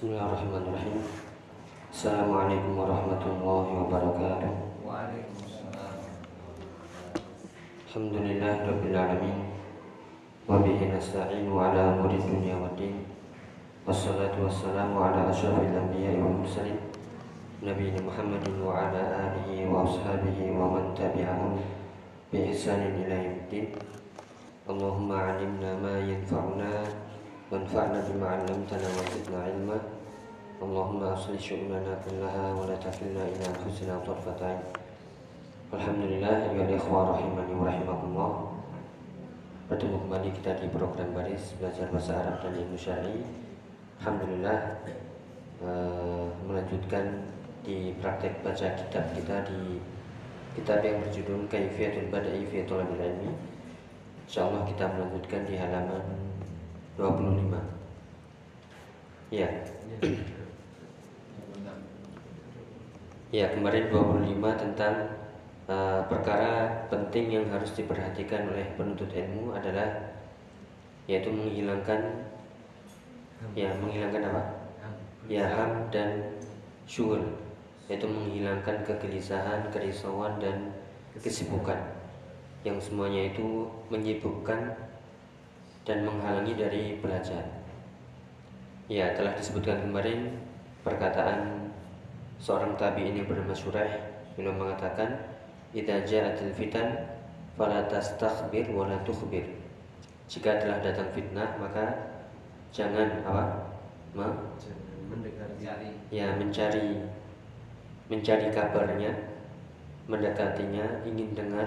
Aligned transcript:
Bismillahirrahmanirrahim. 0.00 0.96
Assalamualaikum 1.92 2.72
warahmatullahi 2.72 3.84
wabarakatuh. 3.84 4.52
Waalaikumsalam. 4.80 5.96
Alhamdulillah 7.84 8.54
rabbil 8.64 8.96
alamin. 8.96 9.52
Wa 10.48 10.56
bihi 10.64 10.88
nasta'inu 10.88 11.52
ala 11.52 12.00
umuri 12.00 12.16
dunya 12.16 12.56
waddin. 12.56 13.04
Wassalatu 13.84 14.48
wassalamu 14.48 15.04
ala 15.04 15.28
asyrafil 15.28 15.68
anbiya'i 15.68 16.16
wal 16.16 16.48
mursalin. 16.48 16.80
Nabiyina 17.60 18.00
Muhammadin 18.00 18.56
wa 18.64 18.88
ala 18.88 19.04
alihi 19.04 19.68
wa 19.68 19.84
ashabihi 19.84 20.56
wa 20.56 20.80
man 20.80 20.96
tabi'ahum 20.96 21.60
bi 22.32 22.48
ihsanin 22.48 23.04
ila 23.04 23.20
yaumiddin. 23.20 23.68
Allahumma 24.64 25.36
'allimna 25.36 25.76
ma 25.76 26.00
yanfa'una 26.00 26.88
wanfa'na 27.52 28.00
bima 28.08 28.40
'allamtana 28.40 28.88
wa 28.96 29.04
zidna 29.12 29.42
Allahumma 30.60 31.16
aslih 31.16 31.40
syu'unana 31.40 31.96
kullaha 32.04 32.52
wa 32.52 32.68
la 32.68 32.76
takilna 32.76 33.24
ila 33.24 33.44
anfusina 33.48 33.96
tarfata 34.04 34.44
'ain. 34.44 34.60
Alhamdulillah 35.72 36.52
ya 36.52 36.68
ikhwah 36.76 37.16
rahimani 37.16 37.56
wa 37.56 37.64
rahimakumullah. 37.64 38.60
Bertemu 39.72 40.04
kembali 40.04 40.28
kita 40.36 40.60
di 40.60 40.68
program 40.68 41.16
baris 41.16 41.56
belajar 41.56 41.88
bahasa 41.88 42.12
Arab 42.12 42.44
dan 42.44 42.60
ilmu 42.60 42.76
syar'i. 42.76 43.24
Alhamdulillah 44.04 44.84
uh, 45.64 46.28
melanjutkan 46.44 47.24
di 47.64 47.96
praktek 47.96 48.44
baca 48.44 48.68
kitab 48.76 49.16
kita 49.16 49.48
di 49.48 49.80
kitab 50.60 50.84
yang 50.84 51.00
berjudul 51.00 51.48
Kaifiyatul 51.48 52.12
Bada'i 52.12 52.44
fi 52.44 52.68
Thalabil 52.68 53.00
Ilmi 53.00 53.32
Insyaallah 54.28 54.68
kita 54.68 54.92
melanjutkan 54.92 55.48
di 55.48 55.56
halaman 55.56 56.04
25 57.00 57.48
Ya 59.32 59.48
Ya 60.04 60.39
kemarin 63.30 63.86
25 63.94 64.42
tentang 64.58 64.94
uh, 65.70 66.02
perkara 66.10 66.82
penting 66.90 67.30
yang 67.30 67.46
harus 67.46 67.70
diperhatikan 67.78 68.50
oleh 68.50 68.66
penuntut 68.74 69.06
ilmu 69.14 69.54
adalah 69.54 69.86
yaitu 71.06 71.30
menghilangkan 71.30 72.26
ya 73.54 73.70
menghilangkan 73.78 74.34
apa? 74.34 74.42
Ya 75.30 75.46
ham 75.46 75.86
dan 75.94 76.34
syuhul 76.90 77.22
yaitu 77.86 78.06
menghilangkan 78.06 78.82
kegelisahan, 78.82 79.70
kerisauan 79.70 80.38
dan 80.42 80.74
kesibukan 81.18 81.78
yang 82.62 82.76
semuanya 82.78 83.30
itu 83.32 83.66
menyibukkan 83.88 84.74
dan 85.82 85.98
menghalangi 86.06 86.54
dari 86.54 86.84
belajar. 87.00 87.42
Ya, 88.90 89.14
telah 89.14 89.34
disebutkan 89.38 89.86
kemarin 89.86 90.38
perkataan 90.82 91.69
seorang 92.40 92.74
tabi'in 92.80 93.20
yang 93.20 93.28
bernama 93.28 93.52
Surah 93.52 93.86
beliau 94.34 94.56
mengatakan 94.56 95.20
idza 95.76 96.02
ja'atil 96.08 96.56
fitan 96.56 96.96
fala 97.54 97.84
tastakhbir 97.86 98.72
wa 98.72 98.88
la 98.88 98.96
tukhbir 99.04 99.44
jika 100.26 100.56
telah 100.56 100.80
datang 100.80 101.12
fitnah 101.12 101.60
maka 101.60 102.16
jangan 102.72 103.20
apa 103.26 103.44
Ma? 104.10 104.26
Mendekati. 105.10 105.90
ya 106.10 106.34
mencari 106.38 107.02
mencari 108.10 108.46
kabarnya 108.50 109.10
mendekatinya 110.10 111.06
ingin 111.06 111.34
dengar 111.34 111.66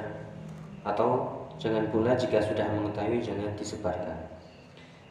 atau 0.84 1.44
jangan 1.56 1.88
pula 1.92 2.16
jika 2.16 2.44
sudah 2.44 2.68
mengetahui 2.72 3.24
jangan 3.24 3.52
disebarkan 3.56 4.20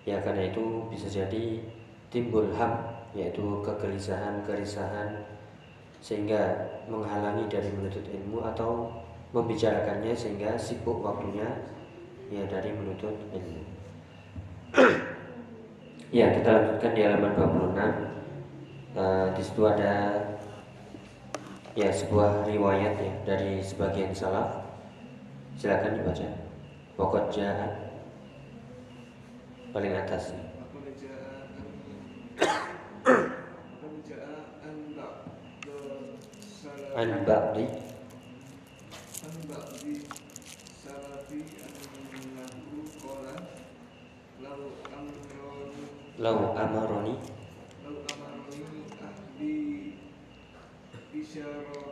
ya 0.04 0.20
karena 0.20 0.52
itu 0.52 0.88
bisa 0.92 1.08
jadi 1.08 1.60
timbul 2.12 2.52
ham 2.52 2.92
yaitu 3.16 3.60
kegelisahan 3.64 4.44
kerisahan 4.44 5.31
sehingga 6.02 6.66
menghalangi 6.90 7.46
dari 7.46 7.70
menuntut 7.70 8.02
ilmu 8.02 8.42
atau 8.42 8.90
membicarakannya 9.30 10.10
sehingga 10.10 10.58
sibuk 10.58 10.98
waktunya 10.98 11.46
ya 12.26 12.42
dari 12.50 12.74
menuntut 12.74 13.14
ilmu. 13.30 13.62
ya 16.18 16.26
kita 16.34 16.50
lanjutkan 16.50 16.92
di 16.92 17.00
halaman 17.06 17.32
26 17.38 18.98
uh, 18.98 19.26
di 19.32 19.42
situ 19.46 19.62
ada 19.62 19.94
ya 21.78 21.88
sebuah 21.88 22.50
riwayat 22.50 22.98
ya 22.98 23.14
dari 23.24 23.62
sebagian 23.62 24.12
salaf 24.12 24.60
silakan 25.56 26.02
dibaca 26.02 26.28
pokok 26.98 27.30
jahat 27.32 27.72
paling 29.72 29.94
atas 29.96 30.34
ya. 30.34 30.42
an 37.00 37.10
ba'di 37.26 37.64
an 39.26 39.36
ba'di 39.48 39.94
salafi 40.82 41.40
annahu 41.64 42.82
qala 43.02 43.34
law 44.42 44.62
amaroni. 44.90 45.84
Law 46.18 46.40
amaroni. 46.62 47.14
Law 47.86 47.98
amaroni 48.12 48.60
ahli 49.08 49.54
bisyara 51.14 51.82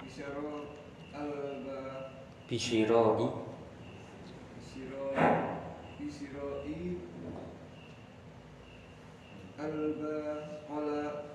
bisyara 0.00 0.54
alba. 1.12 1.78
Pisiro, 2.48 3.04
bisyiroi 4.56 5.20
bisyiroi. 6.00 6.96
Alba 9.58 10.16
qala 10.70 11.27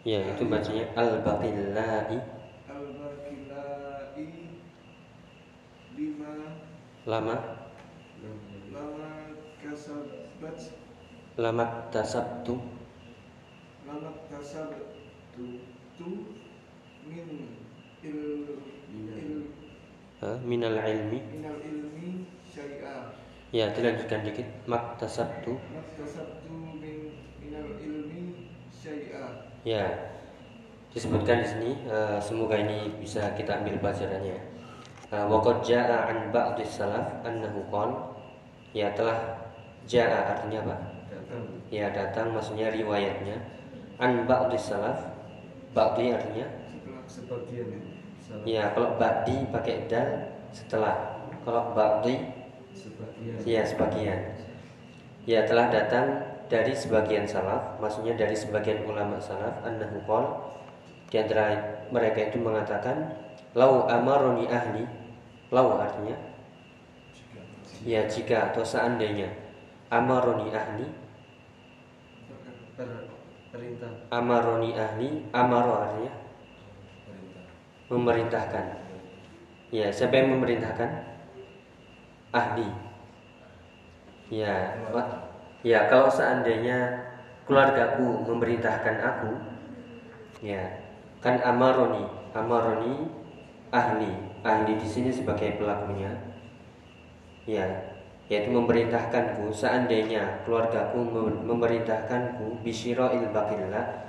Ya, 0.00 0.16
itu 0.32 0.48
bacanya 0.48 0.88
al-baqillahi. 0.96 2.16
Al-baqillahi 2.72 4.26
lima 5.92 6.56
lama. 7.04 7.36
Lama 8.72 9.36
kasabat 9.60 10.56
lama 11.36 11.84
tasabtu. 11.92 12.56
Lama 13.84 14.24
tasabtu 14.32 15.68
tu 16.00 16.32
min 17.04 17.60
il, 18.00 18.56
il 18.88 19.52
ha, 20.24 20.40
minal 20.40 20.80
ilmi. 20.80 21.20
Minal 21.28 21.60
ilmi 21.60 22.24
syai'a. 22.48 23.12
Ya 23.52 23.68
dilanjutkan 23.76 24.24
dikit. 24.24 24.48
Maktasabtu 24.64 25.60
maktasabtu 25.76 26.56
min 26.80 27.20
minal 27.36 27.76
ilmi 27.76 28.48
syai'a 28.72 29.49
ya 29.66 29.84
disebutkan 30.90 31.44
di 31.44 31.46
sini 31.46 31.70
eh, 31.86 32.18
semoga 32.18 32.58
ini 32.58 32.90
bisa 32.98 33.30
kita 33.38 33.62
ambil 33.62 33.78
pelajarannya 33.78 34.50
uh, 35.10 35.26
waqad 35.26 35.62
jaa 35.66 36.10
an 36.10 36.30
ba'dhi 36.30 36.64
salaf 36.66 37.22
annahu 37.26 37.62
qala 37.68 38.14
ya 38.74 38.94
telah 38.94 39.46
jaa 39.84 40.34
artinya 40.34 40.62
apa 40.66 40.76
Datang. 41.10 41.44
ya 41.70 41.86
datang 41.90 42.26
maksudnya 42.34 42.70
riwayatnya 42.70 43.36
an 43.98 44.24
ba'dhi 44.26 44.58
salaf 44.58 44.98
ba'dhi 45.74 46.14
artinya 46.14 46.46
Sebagian 47.10 47.66
salah. 48.22 48.46
ya 48.46 48.70
kalau 48.70 48.94
ba'di 48.94 49.36
pakai 49.50 49.90
dal 49.90 50.30
setelah 50.54 51.26
kalau 51.42 51.74
Sebagian. 52.70 53.34
ya 53.42 53.62
sebagian 53.66 54.20
ya 55.26 55.42
telah 55.42 55.66
datang 55.74 56.29
dari 56.50 56.74
sebagian 56.74 57.22
salaf 57.30 57.78
maksudnya 57.78 58.18
dari 58.18 58.34
sebagian 58.34 58.82
ulama 58.82 59.22
salaf 59.22 59.62
annahu 59.62 60.02
qala 60.02 60.30
di 61.06 61.16
antara 61.22 61.54
mereka 61.94 62.26
itu 62.26 62.42
mengatakan 62.42 63.14
lau 63.54 63.86
amaroni 63.86 64.50
ahli 64.50 64.82
lau 65.54 65.78
artinya 65.78 66.18
ya 67.86 68.02
jika 68.10 68.50
atau 68.50 68.66
seandainya 68.66 69.30
amaroni 69.94 70.50
ahli 70.50 70.86
perintah. 73.50 73.90
amaroni 74.10 74.70
ahli 74.74 75.08
amaro 75.30 75.72
artinya 75.86 76.12
memerintahkan 77.90 78.66
ya 79.70 79.86
siapa 79.90 80.18
yang 80.18 80.34
memerintahkan 80.38 80.90
ahli 82.34 82.68
ya. 84.30 84.78
Ya 85.60 85.88
kalau 85.92 86.08
seandainya 86.08 87.08
keluargaku 87.44 88.24
memerintahkan 88.24 88.96
aku 89.02 89.30
ya 90.40 90.80
kan 91.20 91.36
amaroni 91.44 92.06
amaroni 92.32 93.10
ahli 93.68 94.10
ahli 94.40 94.72
di 94.80 94.88
sini 94.88 95.10
sebagai 95.12 95.60
pelakunya 95.60 96.08
ya 97.44 97.66
yaitu 98.30 98.54
memerintahkanku 98.54 99.50
seandainya 99.50 100.46
keluargaku 100.46 101.02
mem- 101.02 101.42
memerintahkanku 101.44 102.62
bisyira'il 102.62 103.28
baqillah 103.34 104.06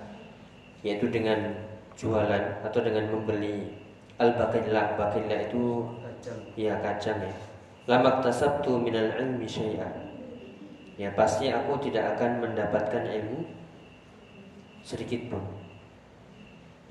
yaitu 0.86 1.10
dengan 1.10 1.58
jualan 1.98 2.62
atau 2.62 2.80
dengan 2.86 3.10
membeli 3.10 3.76
al 4.22 4.38
baqillah 4.38 4.96
baqillah 4.96 5.50
itu 5.50 5.90
Kacang. 6.22 6.40
ya 6.54 6.78
kacang 6.86 7.18
ya. 7.26 7.34
Lamak 7.90 8.22
tasabtu 8.22 8.78
minal 8.78 9.10
ilmi 9.18 9.50
syai'an 9.50 10.11
ya 11.00 11.10
pasti 11.16 11.48
aku 11.52 11.80
tidak 11.80 12.18
akan 12.18 12.44
mendapatkan 12.44 13.04
ilmu 13.08 13.48
sedikit 14.82 15.32
pun. 15.32 15.44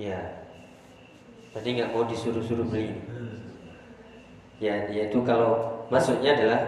Ya, 0.01 0.17
berarti 1.53 1.69
nggak 1.77 1.93
mau 1.93 2.09
disuruh-suruh 2.09 2.65
beli. 2.71 2.97
Ya, 4.61 4.89
yaitu 4.89 5.21
kalau 5.25 5.85
maksudnya 5.93 6.37
adalah 6.37 6.61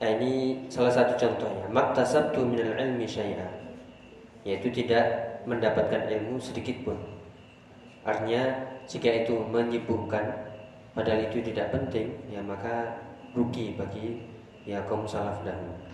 eh, 0.00 0.10
ini 0.20 0.32
salah 0.68 0.92
satu 0.92 1.16
contohnya. 1.16 1.64
Maktasabtu 1.72 2.44
minal 2.44 2.76
ilmi 2.76 3.08
syai'a. 3.08 3.48
Yaitu 4.44 4.68
tidak 4.72 5.04
mendapatkan 5.48 6.08
ilmu 6.08 6.36
sedikit 6.36 6.76
pun. 6.84 6.96
Artinya 8.04 8.68
jika 8.88 9.24
itu 9.24 9.36
menyibukkan 9.48 10.24
padahal 10.96 11.28
itu 11.28 11.44
tidak 11.44 11.72
penting, 11.72 12.12
ya 12.32 12.40
maka 12.40 13.04
rugi 13.36 13.76
bagi 13.76 14.24
ya 14.64 14.80
kaum 14.88 15.04
salaf 15.04 15.44
dahulu. 15.44 15.87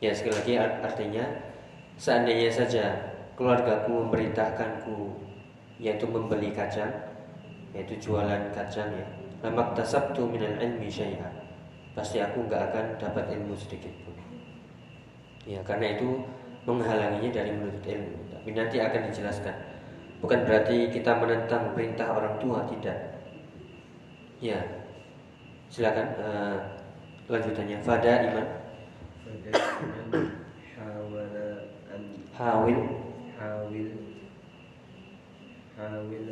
Ya 0.00 0.16
sekali 0.16 0.32
lagi 0.32 0.54
artinya 0.80 1.24
seandainya 2.00 2.48
saja 2.48 2.84
keluargaku 3.36 4.08
memerintahkanku 4.08 5.12
yaitu 5.76 6.08
membeli 6.08 6.52
kacang 6.56 6.92
yaitu 7.76 7.96
jualan 8.00 8.48
kacang 8.52 8.88
ya 8.96 9.06
lamak 9.44 9.76
tasabtu 9.76 10.24
minal 10.24 10.56
ilmi 10.56 10.88
syai'a 10.88 11.28
pasti 11.92 12.20
aku 12.20 12.48
nggak 12.48 12.72
akan 12.72 12.86
dapat 12.96 13.24
ilmu 13.34 13.52
sedikit 13.56 13.90
pun. 14.06 14.16
Ya 15.48 15.60
karena 15.66 15.98
itu 15.98 16.22
menghalanginya 16.68 17.30
dari 17.32 17.50
menuntut 17.50 17.84
ilmu. 17.84 18.18
Tapi 18.30 18.48
nanti 18.54 18.76
akan 18.78 19.00
dijelaskan. 19.10 19.56
Bukan 20.20 20.44
berarti 20.44 20.92
kita 20.92 21.16
menentang 21.16 21.72
perintah 21.72 22.12
orang 22.12 22.36
tua 22.38 22.68
tidak. 22.68 22.96
Ya 24.38 24.60
silakan 25.72 26.06
uh, 26.20 26.56
lanjutannya. 27.26 27.80
Fada 27.80 28.28
iman 28.32 28.46
حاول 30.76 31.18
أن 31.94 32.04
حاول 32.38 32.74
حاول 33.38 33.90
حاول 35.78 36.28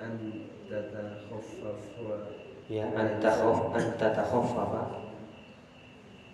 أن 0.00 0.32
تتخفف 0.70 1.80
يا 2.70 2.84
أن 2.84 3.20
تخف 3.20 3.76
أن 3.76 3.86
تتخفف. 3.98 4.72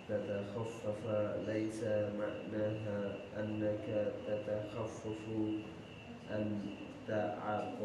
تتخفف 0.09 1.03
ليس 1.47 1.83
معناها 2.19 3.15
أنك 3.39 4.13
تتخفف 4.27 5.21
أن 6.31 6.61
تعق 7.07 7.79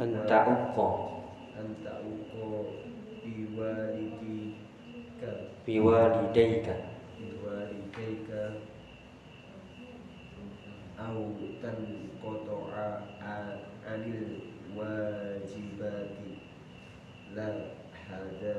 أن 0.00 0.24
تعق. 0.28 0.78
أن 1.60 1.74
تعق 1.84 2.64
بوالديك. 3.24 4.54
بوالديك. 5.66 6.93
biwalidayka 7.18 8.42
au 10.98 11.34
tan 11.62 11.78
kotoa 12.22 13.02
anil 13.92 14.40
wajibati. 14.76 16.38
La 17.34 17.50
hada 18.06 18.58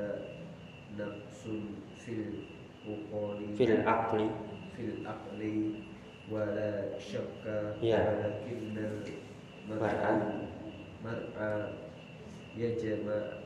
nafsun 0.98 1.80
fil 1.96 2.44
ukoli 2.84 3.56
fil 3.56 3.80
akli 3.88 4.28
fil 4.76 5.00
akli 5.08 5.54
wala 6.28 6.92
syakka 7.00 7.80
ya. 7.80 8.04
walakinnal 8.04 9.00
mar'a. 9.64 10.12
mar'a 11.00 11.72
yajma' 12.52 13.45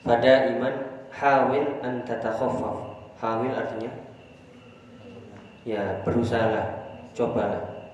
pada 0.00 0.48
iman 0.56 0.74
hawil 1.12 1.66
an 1.84 2.00
tatakhaffaf 2.08 2.78
hawil 3.20 3.52
artinya? 3.52 3.92
Ya 5.68 6.00
berusahalah 6.06 6.96
cobalah. 7.12 7.92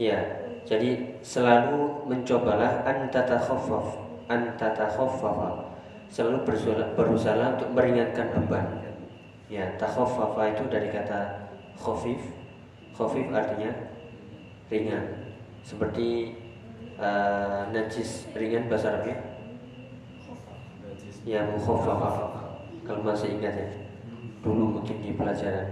Ya 0.00 0.18
jadi 0.64 1.20
selalu 1.20 2.08
mencobalah 2.08 2.88
an 2.88 3.12
tatakhaffaf 3.12 4.00
an 4.32 4.56
tatakhaffafa 4.56 5.76
selalu 6.08 6.46
berusaha, 6.48 6.84
berusaha 6.96 7.44
untuk 7.60 7.70
meringankan 7.76 8.32
beban. 8.32 8.66
Ya 9.52 9.76
takhaffafa 9.76 10.56
itu 10.56 10.64
dari 10.72 10.88
kata 10.88 11.50
khafif. 11.76 12.22
Khafif 12.96 13.28
artinya 13.34 13.70
ringan. 14.72 15.34
Seperti 15.60 16.38
uh, 16.96 17.68
najis 17.72 18.28
ringan 18.32 18.70
bahasa 18.70 18.94
Arabnya 18.94 19.33
ya 21.24 21.42
mukhaffafa 21.48 22.30
kalau 22.84 23.00
masih 23.00 23.40
ingat 23.40 23.56
ya. 23.56 23.70
Dulu 24.44 24.80
mungkin 24.80 25.00
di 25.00 25.16
pelajaran. 25.16 25.66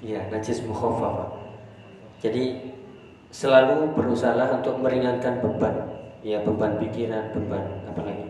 Ya 0.00 0.22
najis 0.30 0.62
mukhaffafa 0.62 1.46
jadi 2.22 2.72
selalu 3.28 3.92
berusaha 3.92 4.38
untuk 4.56 4.80
meringankan 4.80 5.42
beban. 5.44 5.76
Ya 6.24 6.42
beban 6.42 6.80
pikiran 6.80 7.30
beban 7.36 7.64
apa 7.86 8.00
lagi? 8.02 8.26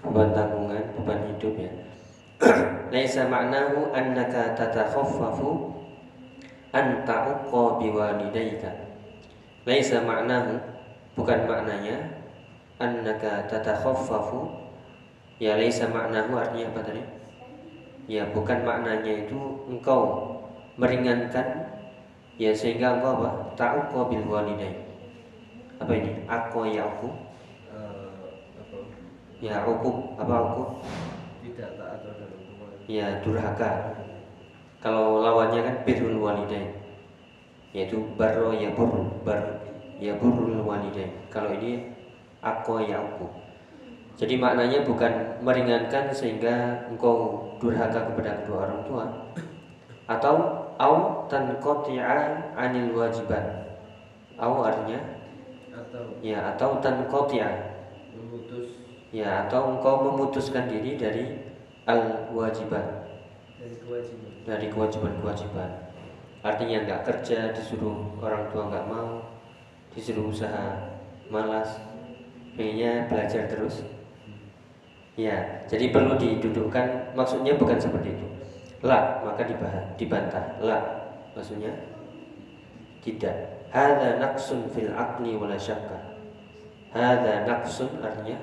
Beban 0.00 0.28
tanggungan 0.32 0.84
beban 0.96 1.20
hidup 1.32 1.54
ya. 1.58 1.72
Laisa 2.94 3.26
ma'nahu 3.28 3.92
annaka 3.92 4.54
tatakhaffafu 4.54 5.72
an 6.72 7.04
ta'uqqa 7.04 7.62
biwalidayka 7.78 8.72
laisa 9.68 10.02
ma'nahu 10.02 10.56
bukan 11.14 11.44
maknanya 11.44 12.24
annaka 12.80 13.46
tatakhaffafu 13.46 14.48
ya 15.42 15.58
laisa 15.58 15.90
ma'nahu 15.90 16.38
artinya 16.38 16.70
apa 16.70 16.80
tadi? 16.86 17.02
Ya 18.06 18.22
bukan 18.30 18.62
maknanya 18.62 19.26
itu 19.26 19.66
engkau 19.66 20.30
meringankan 20.78 21.66
ya 22.38 22.54
sehingga 22.54 23.02
engkau 23.02 23.18
apa? 23.18 23.30
Ta'uqqa 23.58 24.00
bil 24.06 24.26
walidain. 24.30 24.86
Apa 25.82 25.90
ini? 25.98 26.22
Aku 26.30 26.62
ya 26.70 26.86
aku 26.86 27.10
Eh, 27.72 29.48
ya 29.48 29.64
uquq 29.64 30.20
apa 30.20 30.34
uquq 30.52 30.70
tidak 31.40 31.70
taat 31.74 31.98
terhadap 32.04 32.30
ya 32.84 33.06
durhaka. 33.24 33.70
Kalau 34.78 35.24
lawannya 35.24 35.64
kan 35.64 35.76
birrul 35.82 36.20
walidain. 36.20 36.70
Yaitu 37.72 38.04
barro 38.20 38.52
ya 38.52 38.70
bur 38.76 38.92
bar 39.24 39.64
ya 39.98 40.14
burul 40.20 40.60
walidain. 40.62 41.10
Kalau 41.32 41.50
ini 41.56 41.96
aku 42.44 42.84
ya 42.84 43.00
aku 43.00 43.26
jadi 44.16 44.34
maknanya 44.36 44.84
bukan 44.84 45.40
meringankan 45.40 46.12
sehingga 46.12 46.84
engkau 46.92 47.48
durhaka 47.56 48.12
kepada 48.12 48.44
kedua 48.44 48.68
orang 48.68 48.80
tua. 48.84 49.04
Atau 50.04 50.36
au 50.76 51.24
tanqati'a 51.32 52.52
anil 52.52 52.92
wajibat. 52.92 53.44
Au 54.36 54.60
artinya? 54.60 55.00
Atau 55.72 56.20
ya 56.20 56.52
atau 56.52 56.76
tanqati'a. 56.84 57.50
memutus. 58.12 58.84
Ya 59.08 59.48
atau 59.48 59.76
engkau 59.76 60.04
memutuskan 60.04 60.68
diri 60.68 61.00
dari 61.00 61.24
al 61.88 62.28
wajibat. 62.36 63.08
Dari 63.56 63.76
kewajiban. 63.80 64.30
Dari 64.44 64.66
kewajiban-kewajiban. 64.68 65.70
Artinya 66.42 66.82
nggak 66.82 67.02
kerja, 67.06 67.54
disuruh 67.54 68.18
orang 68.18 68.50
tua 68.50 68.66
nggak 68.66 68.88
mau, 68.90 69.22
disuruh 69.94 70.26
usaha, 70.26 70.98
malas, 71.30 71.78
pengennya 72.58 73.06
belajar 73.06 73.46
terus. 73.46 73.86
Ya, 75.16 75.64
jadi 75.68 75.92
perlu 75.92 76.16
didudukkan. 76.16 77.12
Maksudnya 77.12 77.56
bukan 77.60 77.76
seperti 77.76 78.16
itu. 78.16 78.26
La, 78.82 79.20
maka 79.22 79.44
dibahas, 79.44 79.84
dibantah. 80.00 80.56
La, 80.58 80.78
maksudnya 81.36 81.70
tidak. 83.04 83.64
Hada 83.72 84.20
naqsun 84.20 84.68
fil 84.72 84.92
aqli 84.92 85.36
wala 85.36 85.56
syakka. 85.56 85.96
Hada 86.92 87.48
naqsun 87.48 87.88
artinya 88.04 88.36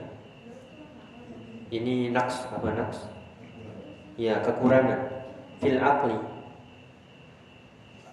ini 1.69 2.09
naqs 2.09 2.49
apa 2.49 2.69
naqs? 2.73 3.09
Ya, 4.17 4.41
kekurangan 4.41 5.19
fil 5.61 5.77
akli 5.77 6.17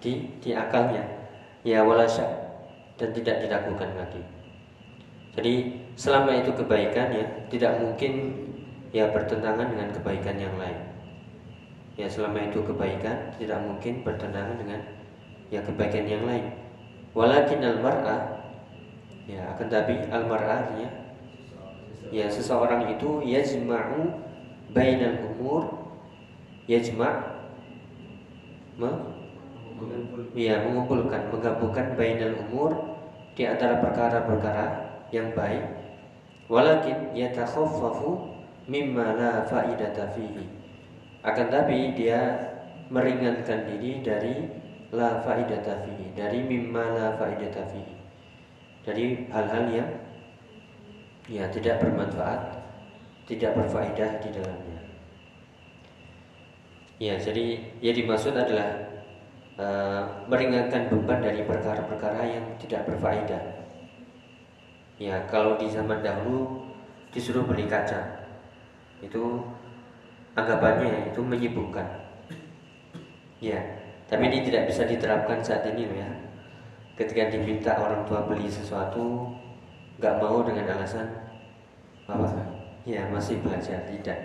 di 0.01 0.29
di 0.39 0.51
akalnya 0.53 1.03
ya 1.65 1.81
walasya 1.81 2.25
dan 2.97 3.09
tidak 3.13 3.41
diragukan 3.41 3.89
lagi 3.97 4.21
jadi 5.33 5.53
selama 5.97 6.37
itu 6.37 6.53
kebaikan 6.53 7.13
ya 7.13 7.25
tidak 7.49 7.81
mungkin 7.81 8.45
ya 8.95 9.11
bertentangan 9.11 9.67
dengan 9.71 9.89
kebaikan 9.91 10.37
yang 10.39 10.55
lain. 10.55 10.79
Ya 11.97 12.05
selama 12.05 12.45
itu 12.45 12.61
kebaikan 12.61 13.33
tidak 13.41 13.59
mungkin 13.65 14.05
bertentangan 14.05 14.55
dengan 14.61 14.79
ya 15.49 15.59
kebaikan 15.65 16.05
yang 16.05 16.23
lain. 16.29 16.45
Walakin 17.17 17.63
al-mar'ah 17.65 18.45
ya 19.25 19.41
akan 19.57 19.67
tapi 19.67 20.05
al-mar'ah 20.07 20.77
ya 22.13 22.27
seseorang 22.29 22.87
itu 22.93 23.25
yajma'u 23.25 24.23
bainal 24.71 25.35
umur 25.35 25.67
yajma' 26.69 27.15
me- 28.77 29.03
ya 30.37 30.61
mengumpulkan 30.63 31.33
menggabungkan 31.33 31.97
bainal 31.97 32.33
umur 32.47 32.71
di 33.33 33.45
antara 33.45 33.81
perkara-perkara 33.81 34.65
yang 35.09 35.33
baik. 35.33 35.65
Walakin 36.47 37.11
yatakhaffafu 37.17 38.36
mimma 38.67 39.15
la 39.15 39.31
faidata 39.47 40.11
fihi. 40.11 40.45
Akan 41.23 41.47
tapi 41.47 41.95
dia 41.95 42.35
meringankan 42.91 43.67
diri 43.67 44.03
dari 44.03 44.35
la 44.91 45.23
faidata 45.23 45.83
fihi 45.83 46.11
dari 46.15 46.43
mimma 46.43 46.83
la 46.93 47.07
faidata 47.15 47.63
fihi. 47.71 47.95
Dari 48.83 49.27
hal-hal 49.31 49.65
yang 49.71 49.89
ya 51.27 51.43
tidak 51.51 51.83
bermanfaat 51.83 52.55
tidak 53.27 53.51
berfaedah 53.59 54.23
di 54.23 54.29
dalamnya. 54.31 54.79
Ya 56.97 57.19
jadi 57.19 57.59
yang 57.83 57.95
dimaksud 57.99 58.31
adalah 58.31 58.87
eh, 59.59 60.03
meringankan 60.31 60.87
beban 60.87 61.19
dari 61.19 61.43
perkara-perkara 61.43 62.21
yang 62.23 62.45
tidak 62.63 62.87
berfaedah. 62.87 63.43
Ya 64.97 65.27
kalau 65.29 65.59
di 65.59 65.69
zaman 65.69 66.01
dahulu 66.01 66.65
disuruh 67.11 67.45
beli 67.45 67.69
kaca 67.69 68.16
itu 69.01 69.23
anggapannya 70.33 71.13
itu 71.13 71.21
menyibukkan. 71.21 71.87
Ya 73.37 73.77
tapi 74.07 74.31
ini 74.31 74.47
tidak 74.47 74.71
bisa 74.71 74.87
diterapkan 74.87 75.43
saat 75.43 75.67
ini 75.67 75.83
loh 75.83 75.99
ya. 75.99 76.09
Ketika 76.95 77.29
diminta 77.29 77.75
orang 77.77 78.07
tua 78.07 78.23
beli 78.23 78.47
sesuatu 78.47 79.35
nggak 79.99 80.15
mau 80.23 80.41
dengan 80.47 80.79
alasan 80.79 81.11
apa? 82.07 82.31
Ya 82.87 83.03
masih 83.11 83.43
belajar 83.43 83.83
tidak. 83.83 84.19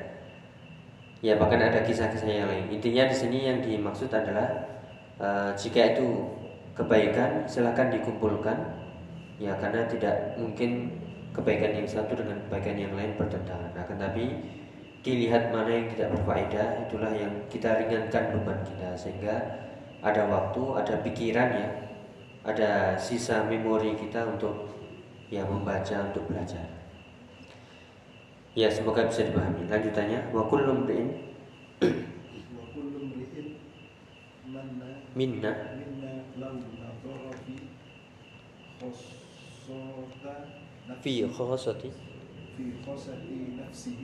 Ya 1.18 1.34
bahkan 1.34 1.58
ada 1.58 1.82
kisah-kisah 1.82 2.30
yang 2.30 2.46
lain. 2.46 2.70
Intinya 2.70 3.10
di 3.10 3.16
sini 3.18 3.38
yang 3.50 3.58
dimaksud 3.58 4.08
adalah 4.14 4.70
eh, 5.18 5.50
jika 5.58 5.98
itu 5.98 6.06
kebaikan 6.78 7.44
silahkan 7.50 7.90
dikumpulkan. 7.90 8.56
Ya 9.42 9.58
karena 9.58 9.90
tidak 9.90 10.38
mungkin 10.38 11.01
kebaikan 11.32 11.72
yang 11.80 11.88
satu 11.88 12.12
dengan 12.16 12.38
kebaikan 12.46 12.76
yang 12.76 12.92
lain 12.92 13.16
bertentangan 13.16 13.72
akan 13.72 13.96
tapi 13.96 14.24
dilihat 15.02 15.50
mana 15.50 15.66
yang 15.82 15.88
tidak 15.90 16.14
berfaedah 16.14 16.86
itulah 16.86 17.10
yang 17.10 17.32
kita 17.50 17.82
ringankan 17.82 18.38
beban 18.38 18.60
kita. 18.62 18.94
Sehingga 18.94 19.34
ada 20.04 20.22
waktu 20.30 20.62
ada 20.78 20.94
pikiran 21.02 21.48
ya 21.50 21.68
ada 22.42 22.98
sisa 22.98 23.46
memori 23.46 23.98
kita 23.98 24.26
untuk 24.26 24.70
ya 25.30 25.42
membaca 25.46 26.12
untuk 26.12 26.26
belajar. 26.30 26.68
Ya 28.52 28.68
semoga 28.68 29.08
bisa 29.08 29.24
dipahami. 29.26 29.64
Lanjutannya 29.66 30.28
wa 30.30 30.44
kullu 30.46 30.84
mri'in 30.84 31.32
minna 35.12 35.52
minna 35.76 36.24
law 36.40 36.56
nadhara 36.56 37.32
fi 37.44 37.68
khassata 38.80 40.61
fi 41.02 41.22
khasati 41.36 41.90
fi 42.56 42.64
nafsihi 43.58 44.02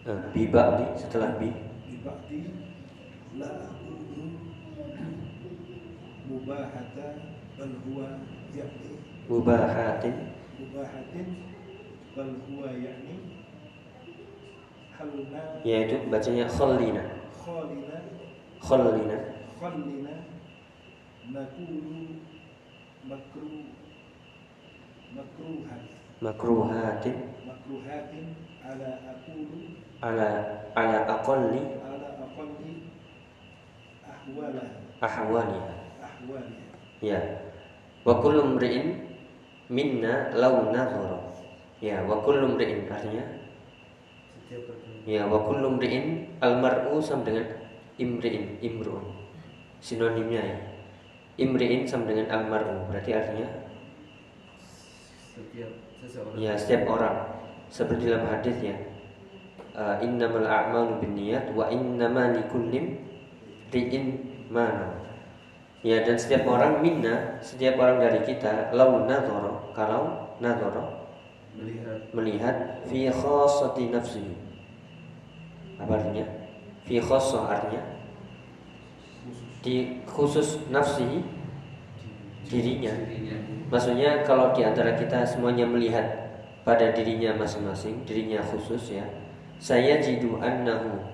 eh, 0.08 0.20
bi 0.32 0.42
ba'di 0.48 0.84
setelah 0.96 1.36
bi 1.36 1.52
bi 1.86 1.94
ba'di 2.00 2.40
la 3.36 3.68
aqulu 3.68 4.24
mubahata 6.28 7.08
bal 7.60 7.72
huwa 7.84 8.08
ya'ni 8.56 8.96
mubahatin 9.28 10.16
mubahatin 10.58 11.26
bal 11.36 11.36
huwa 11.36 11.36
ya'ni 11.36 11.36
halna 11.36 12.07
yaitu 15.62 15.96
bacanya 16.10 16.46
khallina. 16.50 17.02
khalina 17.30 17.96
khallina. 18.58 19.16
Khallina. 19.58 20.14
Nakulu 21.28 22.24
makru 23.04 23.68
makruhat. 25.12 25.82
Makruhatin. 26.24 27.16
Makruhatin 27.44 28.26
ala 28.64 28.90
aqulu. 29.12 29.60
Ala 30.00 30.30
ala 30.72 30.98
aqalli. 31.04 31.62
Ala 31.84 32.08
aqalli 32.26 32.72
ahwala. 34.02 34.64
Ahwaliha. 34.98 35.74
Ahwaliha. 36.00 36.66
Ya. 37.04 37.20
Wa 38.02 38.18
kullu 38.24 38.56
mri'in 38.56 39.04
minna 39.68 40.32
law 40.32 40.72
nadhara 40.72 41.28
ya 41.78 42.02
wa 42.06 42.22
kullu 42.22 42.58
mri'in 42.58 42.86
artinya? 42.90 43.24
Ya 45.06 45.22
wa 45.26 45.38
kullu 45.46 45.78
mri'in 45.78 46.36
al 46.42 46.58
mar'u 46.58 46.98
sama 46.98 47.26
dengan 47.26 47.46
imri'in 47.98 48.58
imru'un. 48.62 49.06
Sinonimnya 49.78 50.42
ya. 50.42 50.58
Imri'in 51.38 51.86
sama 51.86 52.10
dengan 52.10 52.26
al 52.34 52.42
mar'u 52.50 52.90
berarti 52.90 53.14
artinya? 53.14 53.48
Setiap 55.38 55.70
seseorang. 56.02 56.34
Ya 56.34 56.52
setiap 56.58 56.82
orang. 56.90 57.16
Seperti 57.70 58.10
dalam 58.10 58.26
hadis 58.26 58.56
ya. 58.58 58.76
Uh, 59.78 59.94
innamal 60.02 60.42
a'malu 60.42 60.98
binniyat 60.98 61.54
wa 61.54 61.70
innama 61.70 62.34
likulli 62.34 62.98
ri'in 63.70 64.06
ma 64.50 64.66
nawa. 64.66 64.96
ya 65.86 66.02
dan 66.02 66.18
setiap 66.18 66.42
orang 66.50 66.82
minna 66.82 67.38
setiap 67.38 67.78
orang 67.78 68.02
dari 68.02 68.26
kita 68.26 68.74
lau 68.74 69.06
nadhara 69.06 69.70
kalau 69.76 70.34
nadhara 70.42 70.97
melihat 72.14 72.82
fi 72.86 73.10
khassati 73.10 73.90
nafsihi 73.90 74.34
apa 75.78 75.92
artinya 75.98 76.26
fi 76.86 77.02
khassah 77.02 77.44
artinya 77.50 77.82
di 79.62 80.02
khusus 80.06 80.62
nafsihi 80.70 81.22
dirinya 82.48 82.94
Maksudnya 83.68 84.24
kalau 84.24 84.56
di 84.56 84.64
antara 84.64 84.96
kita 84.96 85.28
semuanya 85.28 85.68
melihat 85.68 86.08
pada 86.64 86.88
dirinya 86.96 87.36
masing-masing, 87.36 88.00
dirinya 88.08 88.40
khusus 88.40 88.96
ya. 88.96 89.04
Saya 89.60 90.00
jidu 90.00 90.40
annahu. 90.40 91.04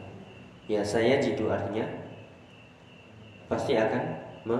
Ya, 0.71 0.81
saya 0.87 1.19
jidu 1.19 1.51
artinya 1.51 1.85
pasti 3.51 3.77
akan 3.77 4.03
me, 4.49 4.59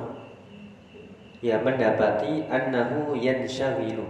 ya 1.41 1.63
mendapati 1.63 2.51
annahu 2.51 3.15
yanshaghilu. 3.15 4.05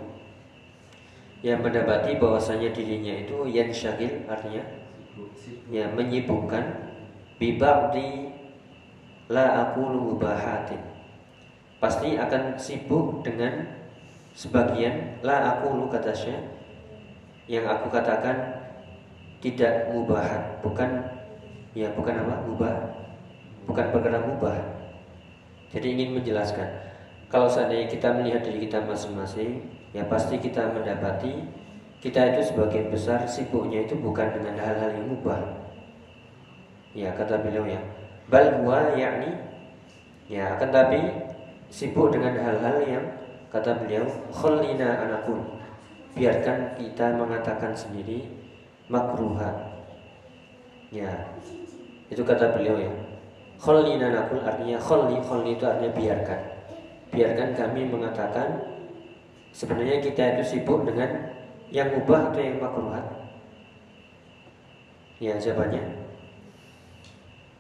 Ya 1.45 1.61
mendapati 1.61 2.17
bahwasanya 2.17 2.73
dirinya 2.73 3.21
itu 3.21 3.45
yanshagil 3.45 4.25
artinya 4.25 4.65
sibuk 4.97 5.29
sibuk 5.37 5.69
ya 5.69 5.93
menyibukkan 5.93 6.65
bi 7.37 7.61
ba'di 7.61 8.33
la 9.29 9.69
aqulu 9.69 10.17
mubahatin. 10.17 10.81
Pasti 11.77 12.17
akan 12.17 12.57
sibuk 12.57 13.21
dengan 13.21 13.61
sebagian 14.33 15.21
la 15.21 15.61
aqulu 15.61 15.93
kata 15.93 16.17
Syekh 16.17 16.41
yang 17.45 17.69
aku 17.69 17.93
katakan 17.93 18.65
tidak 19.45 19.93
mubahat 19.93 20.65
bukan 20.65 21.05
ya 21.77 21.93
bukan 21.93 22.25
apa 22.25 22.41
mubah 22.49 22.75
bukan 23.69 23.87
perkara 23.93 24.17
mubah. 24.25 24.57
Jadi 25.77 25.93
ingin 25.93 26.17
menjelaskan 26.17 26.73
kalau 27.29 27.53
seandainya 27.53 27.93
kita 27.93 28.17
melihat 28.17 28.41
diri 28.49 28.65
kita 28.65 28.81
masing-masing 28.89 29.84
ya 29.95 30.03
pasti 30.11 30.43
kita 30.43 30.75
mendapati 30.75 31.63
kita 32.05 32.37
itu 32.37 32.53
sebagian 32.53 32.93
besar 32.93 33.25
sibuknya 33.25 33.89
itu 33.89 33.97
bukan 33.97 34.29
dengan 34.37 34.61
hal-hal 34.61 34.93
yang 34.93 35.09
mubah. 35.09 35.41
Ya 36.93 37.17
kata 37.17 37.41
beliau 37.41 37.65
ya. 37.65 37.81
Bal 38.29 38.61
huwa 38.61 38.93
yakni 38.93 39.33
ya 40.29 40.53
akan 40.53 40.69
tapi 40.69 41.01
sibuk 41.73 42.13
dengan 42.13 42.37
hal-hal 42.37 42.77
yang 42.85 43.05
kata 43.49 43.81
beliau 43.81 44.05
khallina 44.29 45.01
anakun. 45.01 45.49
Biarkan 46.13 46.77
kita 46.77 47.17
mengatakan 47.17 47.73
sendiri 47.73 48.29
makruha. 48.93 49.81
Ya 50.93 51.09
itu 52.13 52.21
kata 52.21 52.53
beliau 52.53 52.85
ya. 52.85 52.93
Khallina 53.57 54.13
anakun 54.13 54.45
artinya 54.45 54.77
khalli 54.77 55.25
khalli 55.25 55.57
itu 55.57 55.65
artinya 55.65 55.93
biarkan. 55.97 56.41
Biarkan 57.17 57.49
kami 57.57 57.89
mengatakan 57.89 58.74
sebenarnya 59.55 60.03
kita 60.03 60.37
itu 60.37 60.59
sibuk 60.59 60.83
dengan 60.83 61.31
yang 61.71 61.95
mubah 61.95 62.35
atau 62.35 62.43
yang 62.43 62.59
makruhat. 62.59 63.07
Ya 65.23 65.39
jawabannya 65.39 66.05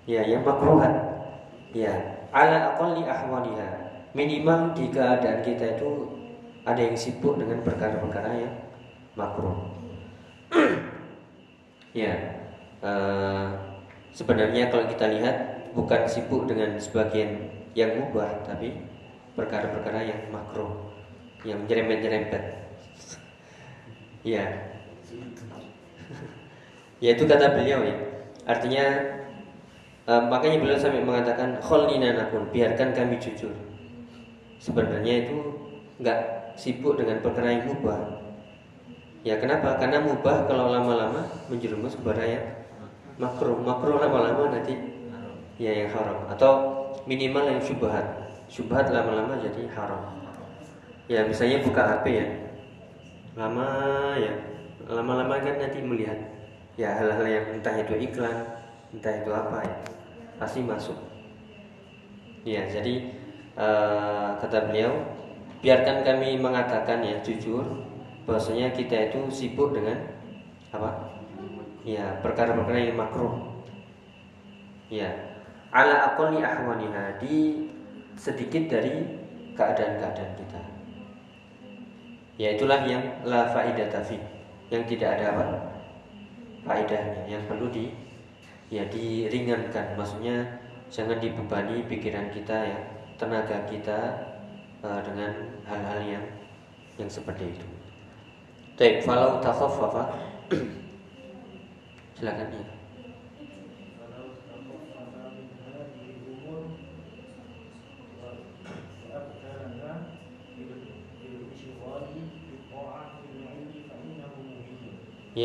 ya 0.04 0.22
yang 0.24 0.44
makruhat. 0.44 0.92
Ya 1.74 1.92
ala 2.30 2.74
aqalli 2.74 3.06
ahwaliha. 3.06 3.68
Minimal 4.14 4.78
di 4.78 4.94
keadaan 4.94 5.42
kita 5.42 5.74
itu 5.74 5.90
ada 6.62 6.78
yang 6.78 6.94
sibuk 6.94 7.34
dengan 7.34 7.66
perkara-perkara 7.66 8.30
yang 8.38 8.54
makruh. 9.18 9.74
ya, 11.90 12.14
eh, 12.78 13.46
sebenarnya 14.14 14.70
kalau 14.70 14.86
kita 14.86 15.10
lihat 15.18 15.36
bukan 15.74 16.06
sibuk 16.06 16.46
dengan 16.46 16.78
sebagian 16.78 17.50
yang 17.74 17.90
mubah, 17.98 18.46
tapi 18.46 18.86
perkara-perkara 19.34 20.06
yang 20.06 20.20
makruh, 20.30 20.93
yang 21.44 21.60
nyerempet-nyerempet. 21.68 22.42
ya, 24.24 24.44
ya 27.04 27.08
itu 27.12 27.24
kata 27.28 27.60
beliau 27.60 27.84
ya. 27.84 27.96
Artinya 28.48 28.84
eh, 30.08 30.22
makanya 30.28 30.58
beliau 30.60 30.80
sampai 30.80 31.04
mengatakan 31.04 31.60
kholina 31.60 32.16
nakun, 32.16 32.48
biarkan 32.48 32.96
kami 32.96 33.20
jujur. 33.20 33.52
Sebenarnya 34.58 35.28
itu 35.28 35.36
nggak 36.00 36.20
sibuk 36.56 36.96
dengan 36.96 37.20
perkara 37.20 37.52
yang 37.52 37.68
mubah, 37.68 38.24
Ya 39.24 39.40
kenapa? 39.40 39.80
Karena 39.80 40.04
mubah 40.04 40.44
kalau 40.44 40.68
lama-lama 40.68 41.24
menjerumus 41.48 41.96
kepada 41.96 42.28
yang 42.28 42.44
makruh. 43.16 43.56
Makruh 43.56 43.96
lama-lama 43.96 44.52
nanti 44.52 44.76
ya 45.56 45.72
yang 45.72 45.88
haram 45.96 46.28
atau 46.28 46.52
minimal 47.08 47.48
yang 47.48 47.60
syubhat. 47.64 48.04
Syubhat 48.52 48.92
lama-lama 48.92 49.40
jadi 49.40 49.64
haram. 49.72 50.23
Ya 51.04 51.20
misalnya 51.28 51.60
buka 51.60 51.82
HP 51.84 52.04
ya. 52.16 52.26
Lama 53.36 53.68
ya. 54.16 54.32
Lama-lama 54.88 55.36
kan 55.40 55.60
nanti 55.60 55.80
melihat 55.84 56.16
ya 56.80 56.96
hal-hal 56.96 57.24
yang 57.24 57.46
entah 57.56 57.76
itu 57.76 57.94
iklan, 58.08 58.36
entah 58.92 59.12
itu 59.12 59.30
apa 59.32 59.64
ya. 59.64 59.76
Pasti 60.40 60.64
masuk. 60.64 60.96
Ya, 62.44 62.68
jadi 62.68 63.08
uh, 63.56 64.36
kata 64.36 64.68
beliau, 64.68 64.92
biarkan 65.64 66.04
kami 66.04 66.36
mengatakan 66.36 67.00
ya 67.00 67.16
jujur 67.24 67.64
bahwasanya 68.28 68.76
kita 68.76 69.08
itu 69.08 69.32
sibuk 69.32 69.72
dengan 69.72 69.96
apa? 70.68 71.16
Ya, 71.84 72.20
perkara-perkara 72.20 72.92
yang 72.92 73.00
makruh. 73.00 73.64
Ya, 74.92 75.08
ala 75.72 76.12
aqalli 76.12 76.44
ahwaniha 76.44 77.20
di 77.20 77.68
sedikit 78.16 78.68
dari 78.68 79.04
keadaan-keadaan 79.56 80.32
kita. 80.36 80.73
Ya 82.34 82.58
itulah 82.58 82.82
yang 82.82 83.22
la 83.22 83.46
faidah 83.54 83.86
tafi, 83.90 84.18
yang 84.70 84.82
tidak 84.90 85.18
ada 85.18 85.26
apa? 85.38 85.46
faedahnya, 86.64 87.28
yang 87.28 87.44
perlu 87.44 87.68
di 87.68 87.92
ya 88.72 88.88
diringankan. 88.88 89.94
Maksudnya 89.94 90.64
jangan 90.88 91.20
dibebani 91.20 91.84
pikiran 91.86 92.32
kita 92.32 92.56
ya, 92.72 92.78
tenaga 93.20 93.68
kita 93.68 93.98
uh, 94.80 94.98
dengan 95.04 95.32
hal-hal 95.68 96.00
yang 96.02 96.24
yang 96.96 97.10
seperti 97.10 97.52
itu. 97.52 97.66
Baik, 98.74 99.06
falau 99.06 99.38
takhaffafa 99.38 100.18
Silakan 102.18 102.48
ya. 102.50 102.64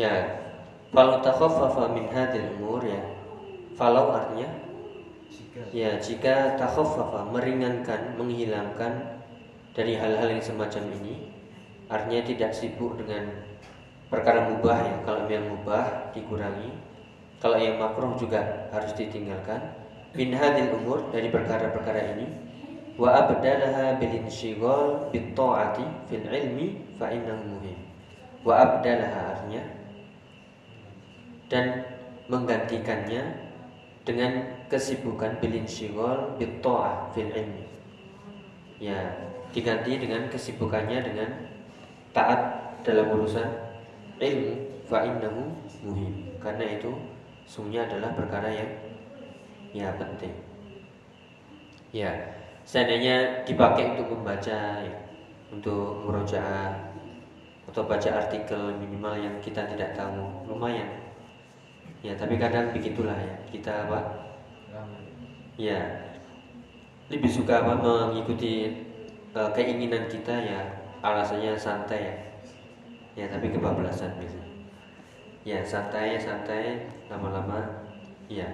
Ya, 0.00 0.16
falau 0.96 1.20
takhaffafa 1.20 1.92
min 1.92 2.08
hadil 2.08 2.56
umur 2.56 2.80
ya. 2.80 3.04
Falau 3.76 4.16
artinya? 4.16 4.48
Jika. 5.28 5.60
Ya 5.76 6.00
jika 6.00 6.56
takhaffafa 6.56 7.28
meringankan, 7.28 8.16
menghilangkan 8.16 9.20
dari 9.76 10.00
hal-hal 10.00 10.32
yang 10.32 10.40
semacam 10.40 10.88
ini 10.96 11.28
artinya 11.92 12.22
tidak 12.24 12.50
sibuk 12.56 12.96
dengan 12.96 13.28
perkara 14.08 14.48
mubah 14.48 14.78
ya. 14.80 14.96
Kalau 15.04 15.28
yang 15.28 15.52
mubah 15.52 16.16
dikurangi. 16.16 16.72
Kalau 17.44 17.60
yang 17.60 17.76
makruh 17.76 18.16
juga 18.16 18.72
harus 18.72 18.96
ditinggalkan. 18.96 19.60
Bin 20.16 20.32
hadil 20.32 20.80
umur 20.80 21.12
dari 21.12 21.28
perkara-perkara 21.28 22.16
ini. 22.16 22.26
Wa 22.96 23.28
abdalaha 23.28 24.00
bil 24.00 24.16
insyighal 24.16 25.12
bit 25.12 25.36
ta'ati 25.36 25.84
fil 26.08 26.24
ilmi 26.24 26.96
fa 26.96 27.12
innahu 27.12 27.60
muhim. 27.60 27.78
Wa 28.48 28.64
abdalaha 28.64 29.36
artinya 29.36 29.79
dan 31.50 31.82
menggantikannya 32.30 33.50
dengan 34.06 34.46
kesibukan 34.70 35.36
bil 35.42 35.54
insyighal 35.60 36.38
bit 36.38 36.62
ta'ah 36.62 37.10
fil 37.10 37.28
ilmi 37.28 37.66
ya 38.80 38.96
diganti 39.52 40.00
dengan 40.00 40.24
kesibukannya 40.32 40.98
dengan 41.04 41.28
taat 42.16 42.40
dalam 42.80 43.12
urusan 43.12 43.46
ilmu 44.18 44.54
fa 44.88 45.04
innahu 45.04 45.52
muhim. 45.84 46.32
Karena 46.40 46.80
itu 46.80 46.90
sungguhnya 47.44 47.84
adalah 47.86 48.16
perkara 48.16 48.48
yang 48.48 48.70
ya 49.76 49.92
penting. 50.00 50.32
Ya 51.92 52.10
seandainya 52.64 53.44
dipakai 53.44 53.98
untuk 53.98 54.16
membaca 54.16 54.80
ya, 54.80 54.96
untuk 55.52 56.06
murojaah 56.06 56.72
atau 57.70 57.86
baca 57.86 58.10
artikel 58.10 58.74
minimal 58.82 59.14
yang 59.14 59.36
kita 59.38 59.62
tidak 59.70 59.94
tahu 59.94 60.26
lumayan 60.48 60.90
ya 62.00 62.12
tapi 62.16 62.40
kadang 62.40 62.72
begitulah 62.72 63.16
ya. 63.16 63.34
Kita 63.48 63.88
apa? 63.88 64.00
Ya. 65.60 65.80
Lebih 67.10 67.30
suka 67.30 67.64
apa? 67.64 67.76
Mengikuti 67.76 68.72
uh, 69.36 69.50
keinginan 69.52 70.08
kita 70.08 70.32
ya. 70.32 70.60
Alasannya 71.00 71.56
santai 71.56 72.00
ya. 72.00 72.16
Ya 73.18 73.26
tapi 73.28 73.52
kebablasan 73.52 74.16
biasanya. 74.16 74.48
Ya 75.44 75.58
santai 75.64 76.20
santai 76.20 76.88
lama-lama 77.08 77.88
ya. 78.28 78.46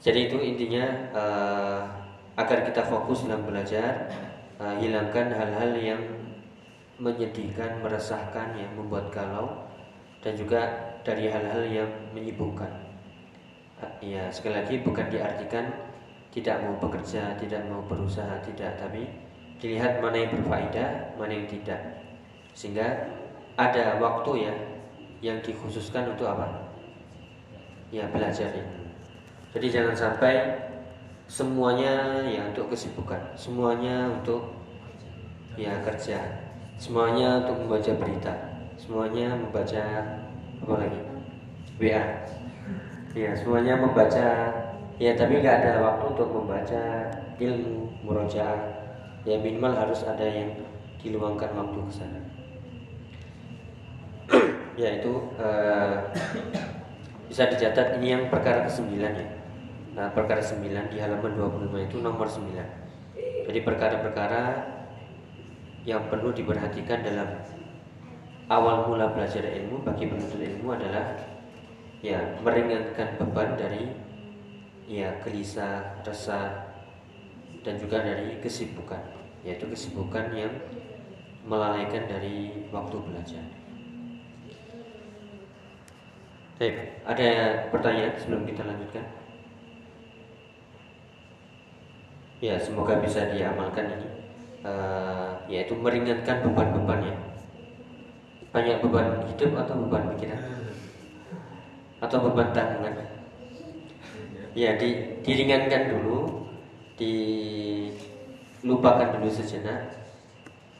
Jadi 0.00 0.32
itu 0.32 0.36
intinya 0.40 0.84
uh, 1.12 1.80
agar 2.40 2.64
kita 2.64 2.80
fokus 2.88 3.28
dalam 3.28 3.44
belajar 3.44 4.08
uh, 4.56 4.76
hilangkan 4.80 5.28
hal-hal 5.28 5.76
yang 5.76 6.00
menyedihkan 7.00 7.80
meresahkan 7.80 8.52
yang 8.56 8.76
membuat 8.76 9.08
galau 9.08 9.68
dan 10.20 10.36
juga 10.36 10.89
dari 11.06 11.28
hal-hal 11.28 11.64
yang 11.66 11.90
menyibukkan 12.12 12.68
ya 14.04 14.28
sekali 14.28 14.60
lagi 14.60 14.74
bukan 14.84 15.08
diartikan 15.08 15.64
tidak 16.28 16.60
mau 16.60 16.76
bekerja 16.76 17.32
tidak 17.40 17.64
mau 17.68 17.80
berusaha 17.88 18.40
tidak 18.44 18.76
tapi 18.76 19.08
dilihat 19.60 20.00
mana 20.00 20.16
yang 20.16 20.32
berfaedah, 20.40 20.90
mana 21.20 21.32
yang 21.36 21.46
tidak. 21.46 21.80
Sehingga 22.56 23.12
ada 23.60 24.00
waktu 24.00 24.48
ya 24.48 24.54
yang 25.20 25.38
dikhususkan 25.44 26.16
untuk 26.16 26.32
apa? 26.32 26.48
Ya 27.92 28.08
belajar 28.08 28.48
ini. 28.56 28.88
Jadi 29.52 29.66
jangan 29.68 29.94
sampai 29.94 30.34
semuanya 31.28 32.24
ya 32.24 32.48
untuk 32.48 32.72
kesibukan, 32.72 33.20
semuanya 33.36 34.08
untuk 34.08 34.48
ya 35.60 35.76
kerja, 35.84 36.18
semuanya 36.80 37.44
untuk 37.44 37.66
membaca 37.66 37.92
berita, 38.00 38.34
semuanya 38.80 39.36
membaca 39.36 39.84
apa 40.62 40.74
lagi? 40.76 41.00
WA. 41.80 42.04
Ya, 43.16 43.30
semuanya 43.34 43.74
membaca. 43.80 44.26
Ya 45.00 45.16
tapi 45.16 45.40
nggak 45.40 45.64
ada 45.64 45.72
waktu 45.80 46.04
untuk 46.12 46.28
membaca 46.28 47.08
ilmu 47.40 47.88
murojaah. 48.04 48.60
Ya 49.24 49.40
minimal 49.40 49.72
harus 49.72 50.04
ada 50.04 50.24
yang 50.24 50.52
diluangkan 51.00 51.56
waktu 51.56 51.78
ke 51.88 51.92
sana. 51.92 52.20
Ya 54.80 54.96
itu 55.00 55.12
uh, 55.36 56.08
bisa 57.28 57.48
dicatat 57.48 58.00
ini 58.00 58.16
yang 58.16 58.22
perkara 58.32 58.64
ke-9 58.64 58.96
ya. 58.96 59.28
Nah, 59.92 60.08
perkara 60.14 60.40
9 60.40 60.62
di 60.88 60.96
halaman 60.96 61.36
25 61.36 61.88
itu 61.90 61.96
nomor 62.00 62.24
9 62.24 62.80
jadi 63.50 63.66
perkara-perkara 63.66 64.42
yang 65.82 66.06
perlu 66.06 66.30
diperhatikan 66.30 67.02
dalam 67.02 67.40
awal 68.50 68.90
mula 68.90 69.14
belajar 69.14 69.46
ilmu 69.46 69.86
bagi 69.86 70.10
penuntut 70.10 70.42
ilmu 70.42 70.74
adalah 70.74 71.14
ya 72.02 72.18
meringankan 72.42 73.14
beban 73.14 73.54
dari 73.54 73.94
ya 74.90 75.14
gelisah, 75.22 76.02
resah, 76.02 76.74
dan 77.62 77.78
juga 77.78 78.02
dari 78.02 78.42
kesibukan 78.42 78.98
yaitu 79.46 79.70
kesibukan 79.70 80.34
yang 80.34 80.52
melalaikan 81.46 82.04
dari 82.10 82.66
waktu 82.74 82.96
belajar. 83.00 83.46
Baik, 86.60 87.00
ada 87.08 87.28
pertanyaan 87.72 88.12
sebelum 88.20 88.44
kita 88.44 88.68
lanjutkan? 88.68 89.06
Ya, 92.44 92.60
semoga 92.60 93.00
bisa 93.00 93.32
diamalkan 93.32 93.96
ini, 93.96 94.08
uh, 94.60 95.40
yaitu 95.48 95.72
meringankan 95.72 96.44
beban-beban 96.44 97.00
ya. 97.08 97.29
Banyak 98.50 98.82
beban 98.82 99.22
hidup 99.30 99.62
atau 99.62 99.78
beban 99.86 100.10
pikiran? 100.14 100.42
Atau 102.02 102.18
beban 102.26 102.50
tanggungan? 102.50 102.98
Ya, 104.58 104.74
di, 104.74 105.22
diringankan 105.22 105.94
dulu, 105.94 106.50
dilupakan 106.98 109.14
dulu 109.14 109.30
sejenak. 109.30 109.94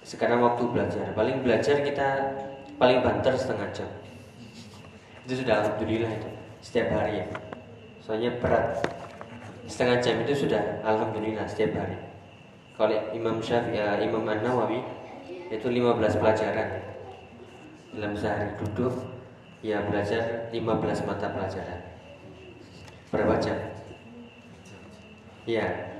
Sekarang 0.02 0.42
waktu 0.42 0.66
belajar. 0.66 1.14
Paling 1.14 1.46
belajar 1.46 1.86
kita 1.86 2.34
paling 2.74 3.06
banter 3.06 3.38
setengah 3.38 3.70
jam. 3.70 3.86
Itu 5.22 5.46
sudah 5.46 5.62
alhamdulillah 5.62 6.10
itu 6.10 6.26
setiap 6.58 6.90
hari 6.90 7.22
ya. 7.22 7.30
Soalnya 8.02 8.34
berat. 8.42 8.82
Setengah 9.70 10.02
jam 10.02 10.18
itu 10.26 10.34
sudah 10.34 10.82
alhamdulillah 10.82 11.46
setiap 11.46 11.78
hari. 11.78 11.94
Kalau 12.74 12.98
Imam 13.14 13.38
Syafi'i 13.38 13.78
ya, 13.78 14.02
Imam 14.02 14.26
An 14.26 14.42
Nawawi 14.42 14.82
itu 15.52 15.68
15 15.70 16.18
pelajaran 16.18 16.90
dalam 17.94 18.14
sehari 18.14 18.54
duduk 18.58 18.94
ya 19.60 19.82
belajar 19.84 20.48
15 20.54 21.08
mata 21.08 21.26
pelajaran. 21.30 21.80
Berapa 23.10 23.34
jam? 23.42 23.58
Ya 25.44 25.90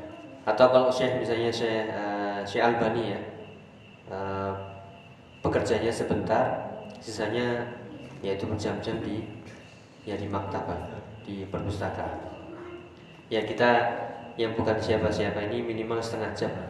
atau 0.47 0.67
kalau 0.73 0.89
Syekh 0.89 1.21
misalnya 1.21 1.51
Syekh 1.53 1.93
uh, 1.93 2.41
Syekh 2.47 2.65
Albani 2.65 3.13
ya 3.13 3.21
uh, 4.09 4.53
bekerjanya 5.45 5.93
sebentar 5.93 6.71
sisanya 7.01 7.77
yaitu 8.21 8.45
berjam-jam 8.45 9.01
di 9.01 9.25
ya 10.05 10.17
di 10.17 10.29
maktabah 10.29 10.91
di 11.25 11.45
perpustakaan. 11.49 12.31
Ya 13.31 13.45
kita 13.45 13.71
yang 14.35 14.57
bukan 14.57 14.81
siapa-siapa 14.81 15.51
ini 15.51 15.63
minimal 15.63 16.01
setengah 16.01 16.33
jam. 16.35 16.53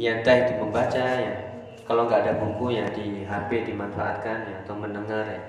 Ya 0.00 0.16
entah 0.16 0.32
itu 0.32 0.56
membaca 0.56 0.96
ya 0.96 1.49
kalau 1.84 2.08
nggak 2.08 2.26
ada 2.26 2.32
buku 2.40 2.76
ya 2.76 2.86
di 2.90 3.24
HP 3.24 3.68
dimanfaatkan 3.70 4.48
ya 4.48 4.56
atau 4.64 4.74
mendengar 4.76 5.24
ya 5.24 5.42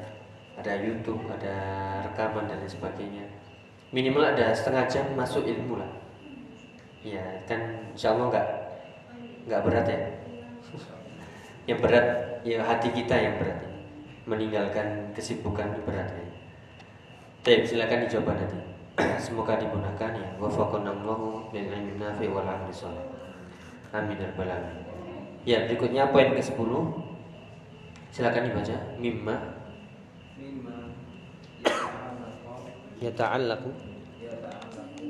ada 0.59 0.77
YouTube 0.77 1.25
ada 1.31 1.55
rekaman 2.05 2.45
dan 2.51 2.61
lain 2.61 2.69
sebagainya 2.69 3.25
minimal 3.95 4.23
ada 4.23 4.53
setengah 4.53 4.85
jam 4.87 5.05
masuk 5.15 5.47
ilmu 5.47 5.79
lah 5.79 5.91
ya 7.01 7.23
kan 7.49 7.89
insya 7.91 8.13
Allah 8.13 8.29
nggak 8.29 8.47
nggak 9.49 9.61
berat 9.65 9.85
ya 9.89 9.99
yang 11.69 11.79
berat 11.81 12.31
ya 12.41 12.57
hati 12.65 12.89
kita 12.89 13.15
yang 13.17 13.35
berat 13.37 13.59
ya. 13.61 13.71
meninggalkan 14.25 15.13
kesibukan 15.17 15.81
berat 15.85 16.09
ya. 16.13 16.25
Tapi 17.41 17.65
silakan 17.65 18.05
dicoba 18.05 18.37
nanti. 18.37 18.59
Semoga 19.25 19.57
dimudahkan 19.57 20.13
ya. 20.13 20.29
Wafaqanallahu 20.37 21.49
bil 21.49 21.67
ilmi 21.73 21.97
nafi. 21.97 22.29
Amin 23.91 24.15
ya 24.21 24.29
rabbal 24.29 24.45
alamin. 24.45 24.90
Ya, 25.41 25.65
berikutnya 25.65 26.13
poin 26.13 26.37
ke-10. 26.37 26.69
Silakan 28.13 28.45
dibaca. 28.45 28.77
Mimma. 29.01 29.37
Mimma. 30.37 30.77
Yata'allaqu 33.01 33.73
yata'allaqu 34.21 35.07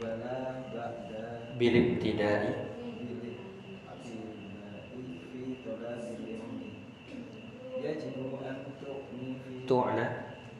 bala 0.00 0.64
ba'da. 0.72 1.52
Bil 1.60 1.76
ibtida'i 1.76 2.52
bil 2.96 3.36
ibtida'i 3.36 5.04
fi 5.28 5.42
talabil 5.60 6.40
ilmi 6.40 6.70
yajibu 7.84 8.40
an 8.40 8.64
tu'mi 8.80 9.36
fi 9.44 9.52
tu'na. 9.68 10.06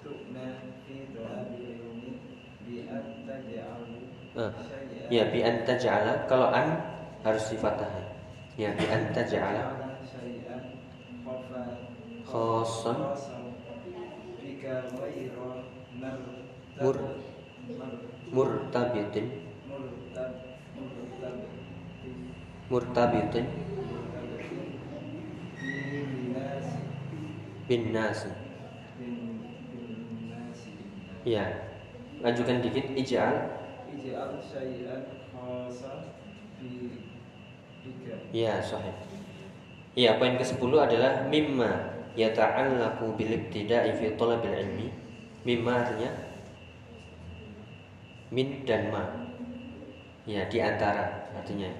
tu'na 0.05 0.47
fi 0.85 0.97
talabil 1.17 1.81
ilmi 1.81 2.13
bi 2.69 2.85
an 2.93 3.25
taj'alu 3.25 4.05
syai'an. 4.37 5.09
ya 5.09 5.25
bi 5.33 5.41
an 5.41 5.65
taj'ala. 5.65 6.29
Kalau 6.29 6.53
an 6.53 6.77
harus 7.25 7.49
difathah 7.49 8.06
ya 8.57 8.73
an 8.73 9.13
taj'ala 9.13 9.63
khassan 12.25 12.99
Mur. 16.77 16.97
murtabitin. 18.35 19.27
Murtab 19.65 20.33
murtab 20.77 21.35
murtabitin. 22.69 23.47
Bin 27.67 27.91
nasi 27.91 28.31
ya 31.27 31.43
lanjutkan 32.23 32.63
dikit 32.63 32.87
ij'al 32.95 33.51
Ij'al 33.91 34.39
ya 38.35 38.61
sahih. 38.61 38.95
Ya 39.97 40.21
poin 40.21 40.37
ke-10 40.37 40.73
adalah 40.77 41.25
mimma 41.33 41.97
yata'allaqu 42.17 43.17
bil 43.17 43.33
ibtida'i 43.33 43.97
fi 43.97 44.13
talabil 44.17 44.53
ilmi. 44.53 44.89
Mimma 45.49 45.73
artinya 45.73 46.11
min 48.29 48.67
dan 48.69 48.93
ma. 48.93 49.05
Ya 50.29 50.45
di 50.51 50.59
antara 50.61 51.33
artinya. 51.33 51.71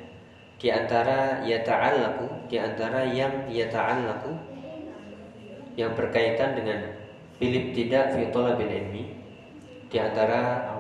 Di 0.57 0.73
antara 0.73 1.45
yata'allaqu 1.45 2.49
di 2.49 2.57
antara 2.57 3.05
yang 3.05 3.53
yata'allaqu 3.53 4.33
yang 5.77 5.93
berkaitan 5.93 6.57
dengan 6.57 6.81
bil 7.37 7.53
ibtida' 7.53 8.17
fi 8.17 8.33
talabil 8.33 8.73
ilmi. 8.73 9.05
Di 9.93 10.01
antara 10.01 10.73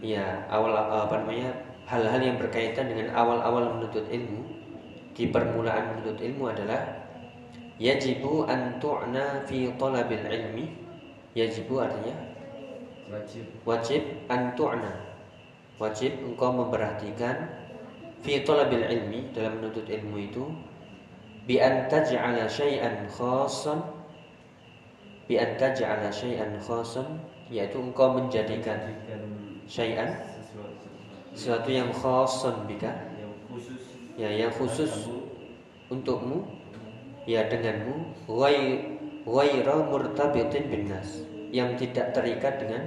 ya 0.00 0.48
awal 0.48 0.72
apa 0.72 1.26
namanya 1.26 1.69
hal-hal 1.90 2.22
yang 2.22 2.38
berkaitan 2.38 2.86
dengan 2.86 3.10
awal-awal 3.18 3.74
menuntut 3.74 4.06
ilmu 4.06 4.46
di 5.10 5.26
permulaan 5.26 5.90
menuntut 5.90 6.22
ilmu 6.22 6.46
adalah 6.46 7.02
yajibu 7.82 8.46
an 8.46 8.78
tu'na 8.78 9.42
fi 9.42 9.74
talabil 9.74 10.22
ilmi. 10.22 10.66
Yajibu 11.34 11.82
artinya? 11.82 12.14
Wajib. 13.10 13.44
Wajib 13.66 14.02
an 14.30 14.54
tu'na. 14.54 14.92
Wajib 15.82 16.14
engkau 16.22 16.54
memperhatikan 16.54 17.50
fi 18.22 18.46
talabil 18.46 18.86
ilmi 18.86 19.34
dalam 19.34 19.58
menuntut 19.58 19.90
ilmu 19.90 20.30
itu 20.30 20.46
bi 21.50 21.58
an 21.58 21.90
taj'ala 21.90 22.46
syai'an 22.46 23.10
khassan. 23.10 23.82
Bi 25.26 25.42
an 25.42 25.58
taj'ala 25.58 26.06
syai'an 26.06 26.54
khassan 26.62 27.18
yaitu 27.50 27.82
engkau 27.82 28.14
menjadikan 28.14 28.78
jadikan 28.78 29.22
syai'an 29.66 30.29
sesuatu 31.40 31.72
yang 31.72 31.88
khassan 31.88 32.68
bika. 32.68 32.92
Yang 33.16 33.32
khusus. 33.48 33.82
Ya 34.20 34.28
yang 34.28 34.52
khusus 34.52 34.92
untukmu. 35.88 36.44
Ya 37.24 37.48
denganmu. 37.48 38.28
Ghai 38.28 38.60
ghaira 39.24 39.88
murtabitin 39.88 40.68
bin 40.68 40.92
nas. 40.92 41.24
Yang 41.48 41.88
tidak 41.88 42.12
terikat 42.12 42.60
dengan 42.60 42.82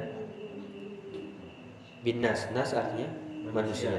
bin 2.06 2.22
nas. 2.22 2.46
Artinya 2.54 3.10
manusia. 3.50 3.90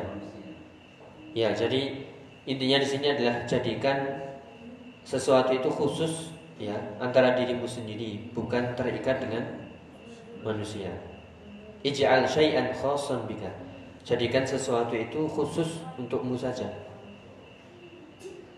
Ya 1.35 1.51
jadi 1.51 2.07
intinya 2.47 2.79
di 2.79 2.87
sini 2.87 3.11
adalah 3.11 3.43
jadikan 3.51 4.23
sesuatu 5.03 5.51
itu 5.51 5.67
khusus 5.67 6.31
ya 6.62 6.79
antara 7.03 7.35
dirimu 7.35 7.67
sendiri 7.67 8.31
bukan 8.31 8.79
terikat 8.79 9.19
dengan 9.19 9.43
manusia. 10.47 10.95
Ij'al 11.83 12.25
syai'an 12.31 12.71
khassan 12.71 13.27
bika 13.27 13.63
jadikan 14.05 14.45
sesuatu 14.45 14.93
itu 14.93 15.25
khusus 15.25 15.81
untukmu 15.97 16.37
saja. 16.37 16.69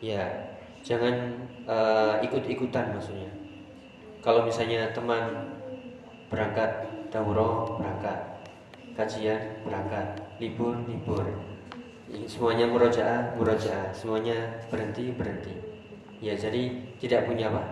Ya 0.03 0.27
jangan 0.83 1.39
eh, 1.65 2.15
ikut-ikutan 2.27 2.93
maksudnya. 2.93 3.31
Kalau 4.21 4.43
misalnya 4.43 4.91
teman 4.91 5.55
berangkat 6.27 6.91
daurah 7.15 7.79
berangkat 7.79 8.19
kajian 8.99 9.63
berangkat 9.63 10.19
libur 10.43 10.75
libur. 10.91 11.23
Semuanya 12.27 12.67
murojaah 12.67 13.39
murojaah. 13.39 13.95
Semuanya 13.95 14.67
berhenti 14.67 15.15
berhenti. 15.15 15.55
Ya 16.19 16.35
jadi 16.35 16.75
tidak 16.99 17.31
punya 17.31 17.55
apa? 17.55 17.63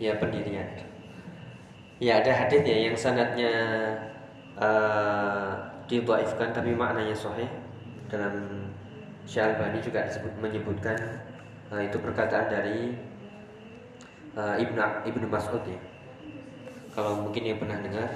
Ya 0.00 0.16
pendirian. 0.16 0.68
Ya 2.02 2.18
ada 2.18 2.32
hadis 2.34 2.66
ya 2.66 2.90
yang 2.90 2.96
sanatnya 2.98 3.52
uh, 4.58 5.71
didhaifkan 5.86 6.54
tapi 6.54 6.74
maknanya 6.74 7.14
sahih. 7.16 7.48
Dalam 8.12 8.68
Syalbani 9.24 9.80
juga 9.80 10.04
disebut 10.04 10.34
menyebutkan 10.42 10.98
uh, 11.72 11.80
itu 11.80 11.96
perkataan 11.96 12.46
dari 12.52 12.92
uh, 14.36 14.58
Ibnu 14.58 14.80
Ibnu 15.08 15.26
Mas'ud 15.30 15.62
ya. 15.64 15.80
Kalau 16.92 17.24
mungkin 17.24 17.42
yang 17.48 17.56
pernah 17.56 17.80
dengar 17.80 18.10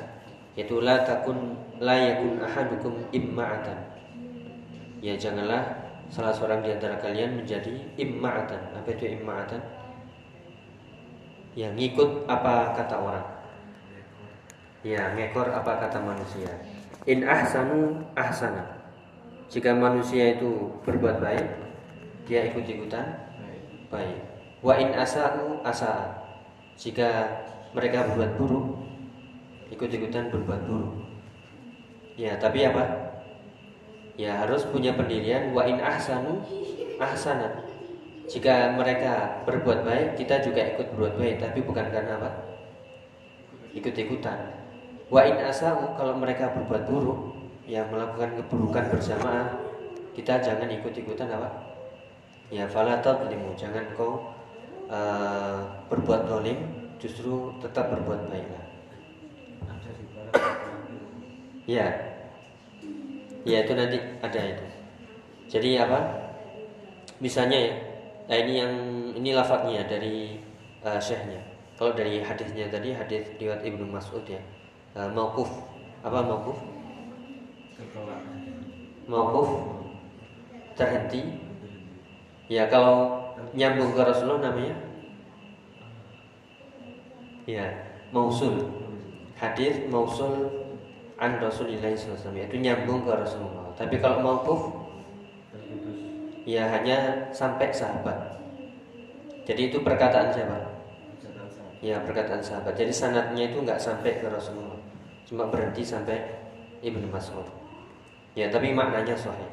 yaitu 0.57 0.81
la 0.81 1.05
takun 1.05 1.57
la 1.81 1.97
yakun 1.97 2.41
ahadukum 2.41 2.93
imma'atan. 3.13 3.79
Ya 5.01 5.17
janganlah 5.17 5.65
salah 6.13 6.33
seorang 6.33 6.65
di 6.65 6.73
antara 6.73 7.01
kalian 7.01 7.41
menjadi 7.41 7.73
imma'atan. 7.97 8.77
Apa 8.77 8.89
itu 8.93 9.17
imma'atan? 9.17 9.61
Ya 11.57 11.73
ngikut 11.73 12.29
apa 12.29 12.77
kata 12.77 12.97
orang. 13.01 13.27
Ya 14.85 15.09
ngekor 15.17 15.51
apa 15.51 15.83
kata 15.83 15.99
manusia 15.99 16.76
in 17.07 17.23
ahsanu 17.23 18.03
ahsana. 18.19 18.83
Jika 19.47 19.71
manusia 19.79 20.35
itu 20.35 20.75
berbuat 20.83 21.23
baik 21.23 21.47
dia 22.27 22.51
ikut-ikutan 22.51 23.07
baik. 23.39 23.63
Baik 23.89 24.19
wa 24.67 24.75
in 24.75 24.91
asa'u 24.91 25.63
asa'a 25.63 26.11
jika 26.75 27.31
mereka 27.71 28.11
berbuat 28.11 28.35
buruk 28.35 28.67
ikut-ikutan 29.71 30.35
berbuat 30.35 30.67
buruk. 30.67 30.95
Ya 32.19 32.35
tapi 32.43 32.67
apa? 32.67 33.15
Ya 34.17 34.41
harus 34.43 34.65
punya 34.67 34.97
pendirian. 34.97 35.53
Wa 35.55 35.69
in 35.69 35.79
ahsanu 35.79 36.43
ahsanat 36.99 37.67
jika 38.27 38.75
mereka 38.75 39.47
berbuat 39.47 39.87
baik 39.87 40.09
kita 40.19 40.43
juga 40.43 40.75
ikut 40.75 40.91
berbuat 40.97 41.15
baik 41.23 41.37
tapi 41.39 41.63
bukan 41.63 41.87
karena 41.95 42.19
apa? 42.19 42.31
Ikut-ikutan 43.77 44.56
wa 45.07 45.23
in 45.23 45.39
asau 45.39 45.95
kalau 45.95 46.19
mereka 46.19 46.51
berbuat 46.51 46.91
buruk 46.91 47.21
ya 47.67 47.87
melakukan 47.87 48.43
keburukan 48.43 48.91
berjamaah 48.91 49.55
kita 50.17 50.41
jangan 50.41 50.67
ikut-ikutan 50.73 51.29
apa? 51.29 51.51
Ya 52.49 52.65
fala 52.65 53.05
tadlimu 53.05 53.53
jangan 53.53 53.85
kau 53.93 54.33
uh, 54.89 55.61
berbuat 55.93 56.25
dolim 56.25 56.57
justru 56.97 57.53
tetap 57.61 57.93
berbuat 57.93 58.33
baiklah 58.33 58.65
ya. 61.69 61.87
Ya 63.47 63.63
itu 63.63 63.73
nanti 63.79 63.99
ada 64.25 64.41
itu. 64.41 64.67
Jadi 65.47 65.79
apa? 65.79 66.01
Misalnya 67.23 67.59
ya 67.61 67.75
nah 68.27 68.37
ini 68.43 68.53
yang 68.59 68.75
ini 69.15 69.31
lafadznya 69.37 69.87
dari 69.87 70.41
uh, 70.83 70.99
syekhnya. 70.99 71.39
Kalau 71.77 71.93
dari 71.93 72.25
hadisnya 72.25 72.73
tadi 72.73 72.97
hadis 72.97 73.37
riwayat 73.37 73.63
ibnu 73.63 73.85
Mas'ud 73.85 74.25
ya 74.25 74.41
uh, 74.97 75.11
mauquf. 75.13 75.51
Apa 76.01 76.25
mauquf? 76.25 76.59
Ketolak. 77.77 78.21
mauquf. 79.07 79.51
Terhenti 80.77 81.41
ya 82.53 82.69
kalau 82.69 83.21
nyambung 83.57 83.93
ke 83.93 84.01
Rasulullah 84.01 84.53
namanya? 84.53 84.77
Ya 87.47 87.67
mausul. 88.13 88.73
Hadis 89.37 89.85
mausul 89.93 90.49
an 91.17 91.41
Rasulillah 91.41 91.93
SAW 91.97 92.33
itu 92.37 92.57
nyambung 92.61 93.05
ke 93.05 93.13
Rasulullah. 93.13 93.73
Tapi 93.77 94.01
kalau 94.01 94.21
mauquf? 94.21 94.63
Terputus. 95.53 95.97
ya 96.45 96.69
hanya 96.73 97.29
sampai 97.33 97.73
sahabat. 97.73 98.37
Jadi 99.47 99.73
itu 99.73 99.79
perkataan 99.81 100.33
siapa? 100.35 100.59
Ya 101.81 102.03
perkataan 102.03 102.43
sahabat. 102.43 102.75
Jadi 102.77 102.93
sanatnya 102.93 103.53
itu 103.53 103.63
nggak 103.63 103.81
sampai 103.81 104.21
ke 104.21 104.27
Rasulullah 104.29 104.76
cuma 105.27 105.51
berhenti 105.51 105.83
sampai 105.83 106.23
Ibnu 106.81 107.11
Mas'ud. 107.11 107.45
Ya 108.39 108.47
tapi 108.47 108.71
maknanya 108.71 109.19
sahih. 109.19 109.51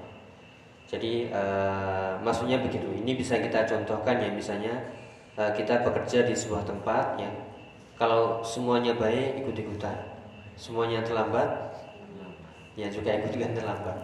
Jadi 0.85 1.33
eh, 1.33 2.13
maksudnya 2.21 2.61
begitu. 2.61 2.85
Ini 2.93 3.17
bisa 3.17 3.41
kita 3.41 3.65
contohkan 3.65 4.21
ya 4.21 4.29
misalnya 4.29 4.73
eh, 5.33 5.51
kita 5.57 5.81
bekerja 5.81 6.29
di 6.29 6.35
sebuah 6.37 6.61
tempat 6.61 7.17
ya. 7.17 7.31
Kalau 7.97 8.45
semuanya 8.45 8.93
baik 8.93 9.41
ikut-ikutan. 9.41 9.97
Semuanya 10.53 11.01
terlambat 11.01 11.49
ya 12.77 12.85
juga 12.93 13.17
ikut-ikutan 13.17 13.57
terlambat. 13.57 13.97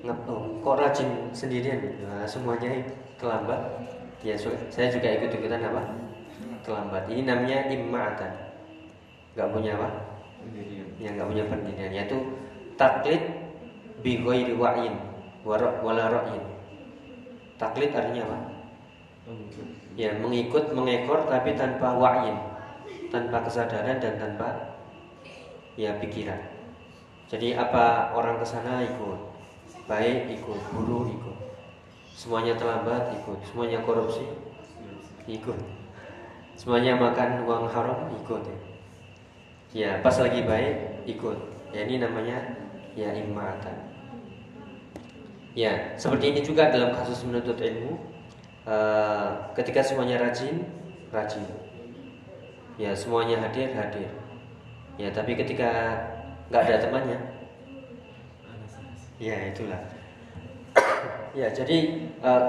Ngep- 0.00 0.24
oh, 0.32 0.48
kok 0.64 0.80
rajin 0.80 1.28
sendirian? 1.36 1.76
Nah, 2.08 2.24
semuanya 2.24 2.72
terlambat 3.20 3.84
ya 4.24 4.32
saya 4.72 4.88
juga 4.88 5.12
ikut-ikutan 5.12 5.60
apa? 5.60 5.82
Terlambat. 6.64 7.04
Ini 7.12 7.28
namanya 7.28 7.68
imma'atan 7.68 8.32
nggak 9.36 9.48
punya 9.54 9.78
apa 9.78 10.10
Pendirian. 10.40 10.88
yang 11.00 11.12
nggak 11.16 11.28
punya 11.28 11.44
pendirian 11.48 11.92
yaitu 11.92 12.18
taklid 12.80 13.22
bi 14.00 14.20
ghairi 14.24 14.56
wara- 15.44 15.80
wala 15.80 16.04
ra'yin. 16.08 16.44
Taklid 17.60 17.92
artinya 17.92 18.24
apa? 18.24 18.38
Ya 19.96 20.16
mengikut 20.16 20.72
mengekor 20.72 21.28
tapi 21.28 21.52
tanpa 21.56 21.92
wa'yin. 21.92 22.36
Tanpa 23.12 23.44
kesadaran 23.44 24.00
dan 24.00 24.16
tanpa 24.16 24.80
ya 25.76 25.96
pikiran. 26.00 26.40
Jadi 27.28 27.54
apa 27.54 28.16
orang 28.16 28.40
ke 28.40 28.46
sana 28.48 28.80
ikut? 28.80 29.20
Baik 29.84 30.32
ikut 30.40 30.60
buruk 30.72 31.12
ikut. 31.12 31.36
Semuanya 32.16 32.56
terlambat 32.56 33.12
ikut. 33.20 33.38
Semuanya 33.44 33.84
korupsi 33.84 34.24
ikut. 35.28 35.58
Semuanya 36.56 36.96
makan 36.96 37.44
uang 37.44 37.68
haram 37.72 38.08
ikut 38.12 38.42
ya 38.44 38.69
ya 39.70 40.02
pas 40.02 40.14
lagi 40.18 40.42
baik 40.42 41.06
ikut. 41.06 41.38
Ya 41.70 41.86
ini 41.86 42.02
namanya 42.02 42.38
ya 42.98 43.14
imatan. 43.14 43.76
Ya 45.54 45.94
seperti 45.98 46.34
ini 46.34 46.40
juga 46.42 46.70
dalam 46.70 46.94
kasus 46.94 47.22
menuntut 47.26 47.58
ilmu 47.58 47.98
eh, 48.66 49.28
ketika 49.54 49.82
semuanya 49.82 50.18
rajin 50.18 50.66
rajin. 51.14 51.46
Ya 52.78 52.94
semuanya 52.94 53.38
hadir 53.42 53.70
hadir. 53.74 54.10
Ya 54.98 55.10
tapi 55.14 55.38
ketika 55.38 55.98
nggak 56.50 56.62
ada 56.66 56.76
temannya 56.82 57.18
ya 59.22 59.36
itulah. 59.50 59.80
Ya 61.30 61.46
jadi 61.46 62.10
eh, 62.18 62.46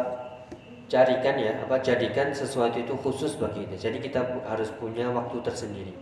carikan 0.90 1.38
ya 1.38 1.54
apa 1.62 1.86
jadikan 1.86 2.34
sesuatu 2.34 2.82
itu 2.82 2.98
khusus 2.98 3.38
bagi 3.38 3.70
kita. 3.70 3.78
Jadi 3.78 3.98
kita 4.02 4.42
harus 4.50 4.74
punya 4.82 5.06
waktu 5.14 5.38
tersendiri 5.46 5.94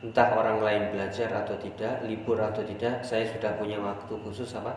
entah 0.00 0.32
orang 0.32 0.64
lain 0.64 0.82
belajar 0.96 1.28
atau 1.28 1.52
tidak 1.60 2.00
libur 2.08 2.40
atau 2.40 2.64
tidak 2.64 3.04
saya 3.04 3.28
sudah 3.28 3.60
punya 3.60 3.76
waktu 3.76 4.12
khusus 4.24 4.56
apa? 4.56 4.72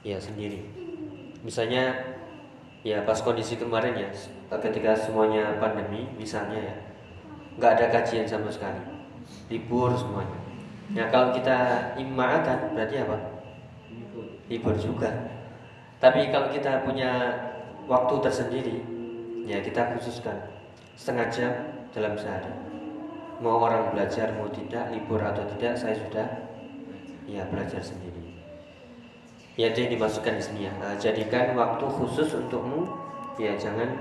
Ya 0.00 0.16
sendiri. 0.16 0.64
Misalnya 1.44 1.92
ya 2.80 3.04
pas 3.04 3.20
kondisi 3.20 3.60
kemarin 3.60 3.92
ya 3.92 4.08
ketika 4.48 4.96
semuanya 4.96 5.60
pandemi 5.60 6.08
misalnya 6.16 6.56
ya 6.56 6.74
nggak 7.60 7.72
ada 7.76 7.86
kajian 8.00 8.24
sama 8.24 8.48
sekali. 8.48 8.80
Libur 9.52 9.92
semuanya. 9.92 10.40
Ya 10.96 11.06
kalau 11.12 11.36
kita 11.36 11.92
imaatan 12.00 12.72
berarti 12.72 13.04
apa? 13.04 13.16
Libur 14.48 14.74
juga. 14.80 15.12
Tapi 16.00 16.32
kalau 16.32 16.48
kita 16.48 16.80
punya 16.88 17.36
waktu 17.84 18.14
tersendiri, 18.24 18.80
ya 19.44 19.60
kita 19.60 19.92
khususkan 19.92 20.40
setengah 20.96 21.28
jam 21.28 21.52
dalam 21.92 22.16
sehari. 22.16 22.69
Mau 23.40 23.56
orang 23.56 23.96
belajar 23.96 24.36
mau 24.36 24.52
tidak, 24.52 24.92
libur 24.92 25.24
atau 25.24 25.40
tidak, 25.56 25.72
saya 25.72 25.96
sudah 25.96 26.28
ya 27.24 27.40
belajar 27.48 27.80
sendiri. 27.80 28.36
Ya 29.56 29.72
jadi 29.72 29.96
dimasukkan 29.96 30.36
di 30.36 30.44
sini 30.44 30.68
ya. 30.68 30.72
Nah, 30.76 30.92
jadikan 31.00 31.56
waktu 31.56 31.88
khusus 31.88 32.36
untukmu, 32.36 32.84
ya 33.40 33.56
jangan 33.56 33.96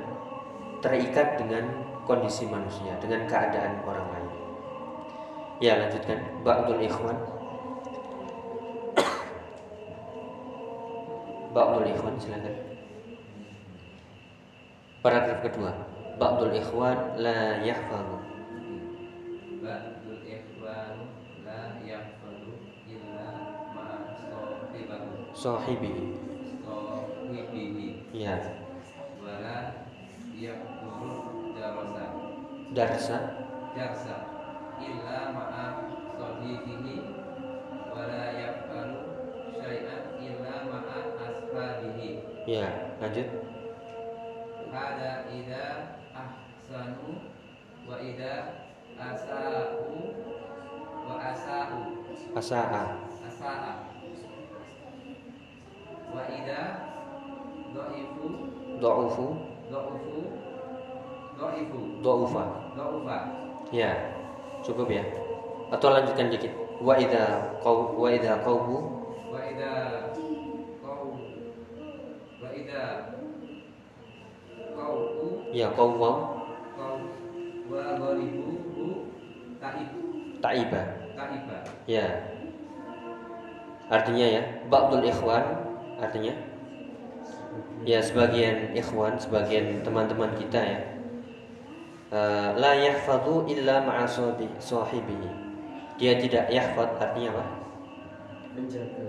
terikat 0.84 1.40
dengan 1.40 1.72
kondisi 2.04 2.52
manusia, 2.52 3.00
dengan 3.00 3.24
keadaan 3.32 3.80
orang 3.88 4.08
lain. 4.12 4.28
Ya 5.64 5.80
lanjutkan, 5.80 6.20
Ba'dul 6.44 6.84
Ikhwan. 6.84 7.16
Ba'dul 11.56 11.96
ikhwan 11.96 12.20
silakan. 12.20 12.56
Paragraf 15.00 15.40
kedua. 15.48 15.72
Ba'dul 16.20 16.60
ikhwan 16.60 17.16
la 17.20 17.64
yahfazu. 17.64 18.19
Ba'dul 19.60 20.24
ikhwan 20.24 20.96
la 21.44 21.76
illa 22.88 23.28
ma'a 23.76 23.98
sahibahu 24.16 25.36
Sahibihi. 25.36 26.06
sahibihi 26.64 27.88
Ya. 28.16 28.40
wala 29.20 29.84
yaqduru 30.40 31.52
darasa 31.60 32.08
Darsa. 32.72 33.18
darsa 33.76 34.16
illa 34.80 35.36
ma'a 35.36 35.66
sahibihi 36.16 36.96
wala 37.92 38.24
syai'an 39.60 40.04
illa 40.24 40.56
ma'a 40.72 40.98
ashabihi 41.20 42.10
Ya. 42.48 42.96
Lanjut. 43.04 43.28
hada 44.72 45.28
ida 45.34 45.66
ahsanu 46.16 47.20
wa 47.90 47.98
ida 48.00 48.34
asa'u 48.98 49.86
wa 51.06 51.16
asa'u 51.22 51.80
Asa'a. 52.34 52.84
asa'a 53.30 53.74
wa 56.10 56.24
ida 56.26 56.62
dha'ifu 57.76 58.26
Do'ufu. 58.80 59.26
dha'ufu 59.70 60.18
dha'ifu 61.38 61.80
Do'ufa. 62.02 62.44
dha'ufa 62.78 63.18
Ya. 63.70 63.92
Cukup 64.66 64.90
ya. 64.90 65.06
Atau 65.70 65.94
lanjutkan 65.94 66.34
dikit. 66.34 66.50
Wa 66.82 66.98
idza 66.98 67.54
qaw 67.62 67.94
wa 67.94 68.08
idza 68.10 68.40
qawbu 68.42 68.76
wa 69.30 69.40
ida 69.46 69.74
qaw 70.82 71.06
wa 72.42 72.50
ida 72.56 72.84
qaw'u 74.74 75.28
ya 75.54 75.68
qawwam 75.76 76.18
qaw 76.74 76.98
wa 77.70 77.84
ghalibuhu 78.00 78.59
ta'ib 79.60 79.88
ta'iba. 80.40 80.82
ta'iba 81.16 81.58
Ya. 81.86 82.08
Artinya 83.90 84.26
ya, 84.40 84.42
ba'dul 84.70 85.04
ikhwan 85.04 85.44
artinya 86.00 86.32
ya 87.84 88.00
sebagian 88.00 88.72
ikhwan, 88.78 89.18
sebagian 89.20 89.82
teman-teman 89.84 90.32
kita 90.40 90.60
ya. 90.62 90.80
eh, 92.10 92.50
la 92.58 92.74
yahfadhu 92.74 93.46
illa 93.46 93.86
ma'a 93.86 94.06
sahibi- 94.08 94.58
sahibihi. 94.58 95.30
Dia 96.00 96.16
tidak 96.18 96.48
yahfad 96.50 96.96
artinya 96.98 97.36
apa? 97.36 97.46
Menjaga. 98.56 99.06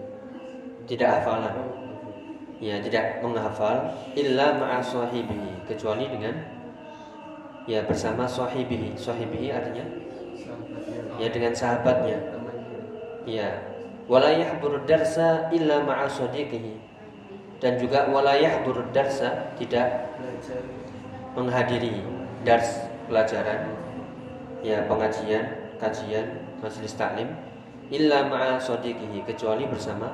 tidak 0.91 1.23
hafalan 1.23 1.55
ya 2.61 2.77
tidak 2.83 3.25
menghafal 3.25 3.89
illa 4.19 4.59
ma'a 4.59 4.85
sahibihi 4.85 5.65
kecuali 5.65 6.11
dengan 6.11 6.35
ya 7.65 7.81
bersama 7.89 8.29
sahibihi 8.29 8.99
sahibihi 8.99 9.49
artinya 9.49 9.87
ya 11.21 11.29
dengan 11.29 11.53
sahabatnya. 11.53 12.19
Ya 13.29 13.61
wala 14.11 14.33
yahduru 14.33 14.83
darsa 14.89 15.53
illa 15.53 15.85
ma'a 15.85 16.09
sadiqihi. 16.09 16.81
Dan 17.61 17.77
juga 17.77 18.09
wala 18.09 18.41
yahduru 18.41 18.89
tidak 18.95 19.89
menghadiri 21.37 22.01
dars 22.43 22.89
pelajaran 23.05 23.69
ya 24.65 24.85
pengajian 24.89 25.45
kajian 25.77 26.27
majelis 26.65 26.97
taklim 26.97 27.29
illa 27.93 28.25
ma'a 28.29 28.57
sadiqihi 28.57 29.25
kecuali 29.29 29.69
bersama 29.69 30.09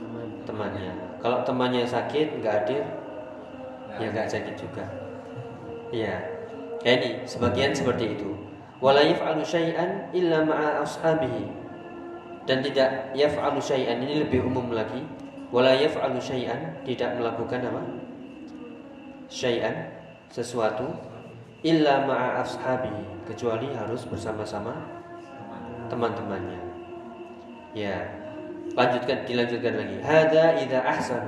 teman 0.00 0.28
temannya. 0.48 0.92
Kalau 1.20 1.44
temannya 1.44 1.84
sakit 1.84 2.40
nggak 2.40 2.54
hadir 2.64 2.82
ya 4.00 4.06
nggak 4.08 4.28
sakit 4.32 4.54
juga. 4.56 4.84
Ya 5.92 6.16
ya 6.82 6.90
ini 6.98 7.22
sebagian 7.28 7.76
seperti 7.76 8.16
itu 8.18 8.32
wala 8.82 9.00
yaf'alu 9.06 9.46
syai'an 9.46 10.10
illa 10.10 10.42
ma'a 10.42 10.82
ashabihi. 10.82 11.46
Dan 12.42 12.66
tidak 12.66 13.14
yaf'alu 13.14 13.62
syai'an 13.62 14.02
ini 14.02 14.26
lebih 14.26 14.42
umum 14.42 14.74
lagi. 14.74 15.06
Wala 15.54 15.78
yaf'alu 15.78 16.18
syai'an 16.18 16.82
tidak 16.82 17.14
melakukan 17.14 17.62
apa? 17.62 17.82
Syai'an 19.30 19.94
sesuatu 20.26 20.90
illa 21.62 22.02
ma'a 22.02 22.42
ashabihi. 22.42 23.22
Kecuali 23.22 23.70
harus 23.70 24.02
bersama-sama 24.10 24.74
teman-temannya. 25.86 26.58
Ya 27.72 28.02
lanjutkan 28.74 29.22
dilanjutkan 29.22 29.78
lagi. 29.78 29.96
Hada 30.02 30.58
idza 30.58 30.82
ahsan 30.82 31.24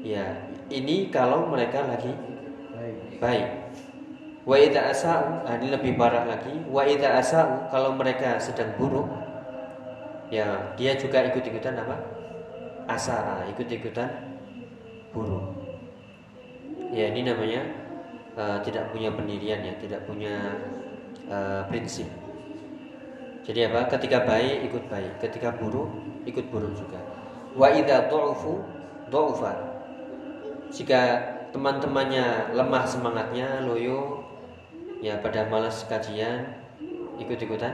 ya 0.00 0.48
ini 0.72 1.12
kalau 1.12 1.44
mereka 1.50 1.84
lagi 1.84 2.14
baik. 2.72 3.20
baik 3.20 3.59
wa 4.48 4.56
idza 4.56 4.80
asa'u 4.92 5.44
ah, 5.44 5.54
ini 5.60 5.68
lebih 5.72 5.96
parah 6.00 6.24
lagi. 6.24 6.52
Wa 6.68 6.84
idza 6.84 7.20
asa'u 7.20 7.68
kalau 7.68 7.96
mereka 7.96 8.40
sedang 8.40 8.72
buruk 8.76 9.08
ya 10.32 10.74
dia 10.78 10.96
juga 10.96 11.26
ikut-ikutan 11.28 11.76
apa? 11.80 11.96
Asa 12.88 13.44
ikut-ikutan 13.52 14.08
buruk. 15.12 15.56
Ya 16.90 17.12
ini 17.12 17.22
namanya 17.22 17.62
eh, 18.34 18.58
tidak 18.66 18.90
punya 18.90 19.12
pendirian 19.12 19.60
ya 19.62 19.74
tidak 19.78 20.04
punya 20.08 20.56
eh, 21.28 21.62
prinsip. 21.68 22.08
Jadi 23.44 23.66
apa? 23.66 23.88
Ketika 23.88 24.24
baik 24.24 24.68
ikut 24.70 24.84
baik. 24.88 25.12
Ketika 25.22 25.54
buruk 25.56 25.88
ikut 26.24 26.48
buruk 26.48 26.72
juga. 26.76 27.00
Wa 27.56 27.72
idza 27.74 28.06
dha'ufu 28.06 28.62
dha'ufa 29.10 29.70
jika 30.70 31.18
teman-temannya 31.50 32.54
lemah 32.54 32.86
semangatnya 32.86 33.66
loyo 33.66 34.22
ya 35.00 35.16
pada 35.24 35.48
malas 35.48 35.88
kajian 35.88 36.44
ikut-ikutan. 37.16 37.72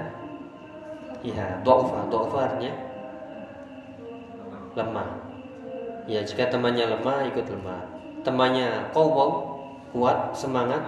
Iya 1.27 1.59
dha'ufa 1.67 2.07
dha'ufa 2.07 2.39
artinya 2.39 2.73
lemah. 4.79 5.09
Ya 6.07 6.23
jika 6.23 6.47
temannya 6.47 6.87
lemah 6.87 7.27
ikut 7.35 7.47
lemah. 7.51 7.83
Temannya 8.23 8.91
kowow 8.95 9.59
kuat 9.91 10.35
semangat. 10.35 10.83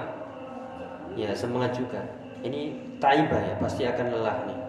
Ya 1.18 1.35
semangat 1.35 1.74
juga. 1.74 2.03
Ini 2.46 2.74
taibah 3.03 3.42
ya 3.42 3.55
pasti 3.59 3.83
akan 3.83 4.07
lelah 4.14 4.38
nih. 4.46 4.61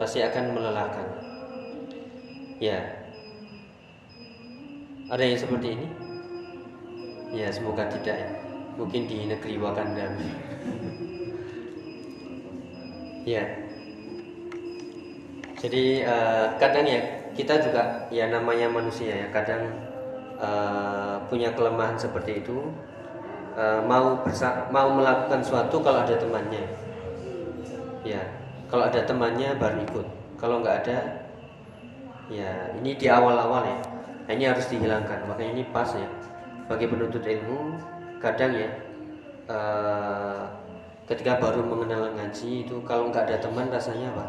Pasti 0.00 0.24
akan 0.24 0.56
melelahkan. 0.56 1.06
Ya. 2.56 2.80
Ada 5.12 5.24
yang 5.24 5.40
seperti 5.40 5.68
ini? 5.76 5.88
Ya 7.32 7.52
semoga 7.52 7.84
tidak 7.92 8.16
ya 8.16 8.47
mungkin 8.78 9.10
di 9.10 9.26
negeri 9.26 9.58
Wakanda. 9.58 10.06
Ya. 13.26 13.44
Jadi 15.58 16.06
eh, 16.06 16.46
kadang 16.62 16.86
ya 16.86 17.02
kita 17.34 17.58
juga 17.58 18.06
ya 18.14 18.30
namanya 18.30 18.70
manusia 18.70 19.10
ya 19.10 19.28
kadang 19.34 19.66
eh, 20.38 21.16
punya 21.26 21.50
kelemahan 21.58 21.98
seperti 21.98 22.46
itu. 22.46 22.70
Eh, 23.58 23.82
mau 23.82 24.22
bersa 24.22 24.70
mau 24.70 24.94
melakukan 24.94 25.42
suatu 25.42 25.82
kalau 25.82 26.06
ada 26.06 26.14
temannya. 26.14 26.62
Ya 28.06 28.22
kalau 28.70 28.86
ada 28.86 29.02
temannya 29.02 29.58
baru 29.58 29.82
ikut. 29.82 30.06
Kalau 30.38 30.62
nggak 30.62 30.86
ada 30.86 30.98
ya 32.30 32.70
ini 32.78 32.94
di 32.94 33.10
awal-awal 33.10 33.66
ya. 33.66 33.78
Nah, 34.30 34.32
ini 34.36 34.44
harus 34.46 34.70
dihilangkan. 34.70 35.26
Makanya 35.26 35.50
ini 35.58 35.64
pas 35.74 35.90
ya 35.90 36.06
bagi 36.70 36.86
penuntut 36.86 37.24
ilmu 37.24 37.80
kadang 38.18 38.52
ya 38.54 38.70
eh, 39.48 40.42
ketika 41.08 41.40
baru 41.40 41.64
mengenal 41.64 42.12
ngaji 42.14 42.68
itu 42.68 42.76
kalau 42.84 43.08
nggak 43.08 43.24
ada 43.30 43.36
teman 43.40 43.72
rasanya 43.72 44.12
apa? 44.12 44.24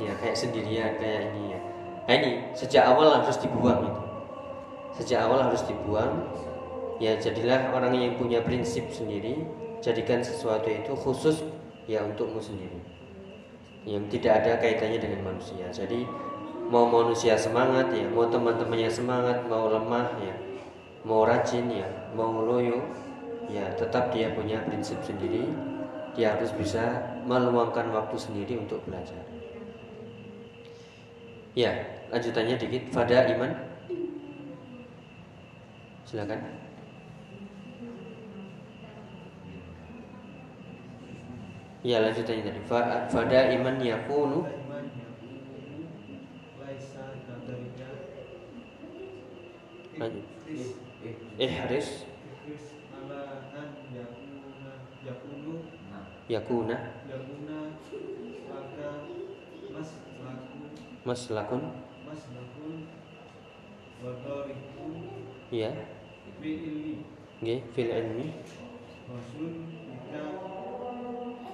Ya 0.00 0.12
kayak 0.16 0.36
sendirian 0.38 0.96
kayak 0.96 1.34
ini 1.34 1.54
ya. 1.54 1.60
Nah 2.08 2.14
ini 2.18 2.30
sejak 2.56 2.88
awal 2.88 3.20
harus 3.20 3.38
dibuang 3.38 3.86
itu. 3.86 4.02
Sejak 5.02 5.28
awal 5.28 5.52
harus 5.52 5.62
dibuang 5.68 6.24
ya 7.02 7.18
jadilah 7.18 7.74
orang 7.74 7.92
yang 7.98 8.14
punya 8.16 8.40
prinsip 8.40 8.86
sendiri 8.92 9.42
jadikan 9.82 10.22
sesuatu 10.22 10.70
itu 10.70 10.92
khusus 10.94 11.44
ya 11.84 12.00
untukmu 12.02 12.40
sendiri. 12.40 12.80
Yang 13.82 14.18
tidak 14.18 14.42
ada 14.42 14.52
kaitannya 14.62 14.98
dengan 15.02 15.34
manusia. 15.34 15.66
Jadi 15.74 16.06
mau 16.72 16.88
manusia 16.88 17.36
semangat 17.36 17.92
ya 17.92 18.08
mau 18.08 18.24
teman-temannya 18.24 18.88
semangat 18.88 19.44
mau 19.44 19.68
lemah 19.68 20.08
ya 20.24 20.32
mau 21.02 21.26
rajin 21.26 21.66
ya 21.66 21.88
mau 22.14 22.46
loyo 22.46 22.78
ya 23.50 23.66
tetap 23.74 24.14
dia 24.14 24.30
punya 24.32 24.62
prinsip 24.66 24.98
sendiri. 25.02 25.50
Dia 26.12 26.36
harus 26.36 26.52
bisa 26.52 27.00
meluangkan 27.24 27.88
waktu 27.88 28.16
sendiri 28.20 28.60
untuk 28.60 28.84
belajar. 28.84 29.24
Ya 31.56 31.72
lanjutannya 32.12 32.60
dikit. 32.60 32.92
Pada 32.92 33.24
iman. 33.32 33.48
Silakan. 36.04 36.40
Ya 41.82 41.98
lanjutannya 42.04 42.44
tadi. 42.44 42.60
Fa- 42.68 43.08
Fada 43.08 43.40
iman 43.56 43.76
yakunu. 43.80 44.44
Lanjut. 49.96 50.41
Ihris 51.40 52.04
an 53.56 53.68
yakuna. 55.00 55.56
Yakuna 56.28 56.78
maka 58.52 58.88
mas 59.72 59.90
laku 60.20 60.60
maslakun 61.08 61.62
mas 62.04 62.22
lakun. 62.36 62.74
Wadariku 64.02 64.86
bi 66.42 66.52
ilmi 66.52 66.94
nggih 67.40 67.60
fil 67.72 67.90
ilmi. 67.90 68.28
Wasun 69.08 69.52
bika 69.88 70.24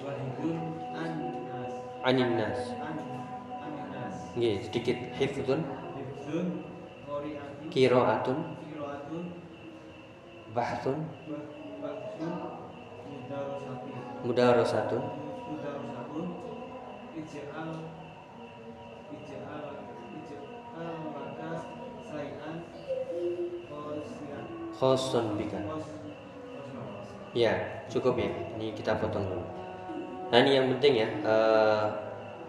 wahidun 0.03 0.59
an 0.91 1.13
nas. 1.47 1.75
Anin 2.03 2.35
nas 2.35 2.61
sedikit. 4.63 4.99
Hifdzun. 5.15 5.63
Qiraatun 6.29 6.59
qiraatun 7.69 8.58
mudarasati 10.55 10.97
mudarasatun 14.25 15.03
mudarasatun 15.49 16.27
ij'al 17.19 17.71
maka 20.79 21.51
sayan 22.07 22.57
khosun 24.79 25.35
bika. 25.35 25.59
Ya 27.35 27.83
cukup 27.91 28.15
ya. 28.15 28.31
Ini 28.57 28.73
kita 28.73 28.95
potong 28.97 29.27
dulu. 29.27 29.45
Nah 30.31 30.39
ini 30.39 30.55
yang 30.55 30.67
penting 30.79 31.03
ya. 31.03 31.09
Eh, 31.27 31.87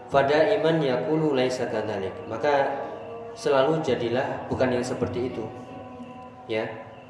pada 0.10 0.38
iman 0.58 0.78
yakunu 0.78 1.34
laisa 1.34 1.66
kadzalik. 1.68 2.14
Maka 2.30 2.86
selalu 3.34 3.82
jadilah 3.82 4.45
bukan 4.45 4.78
yang 4.78 4.86
seperti 4.86 5.34
itu. 5.34 5.43
Ya 6.45 6.66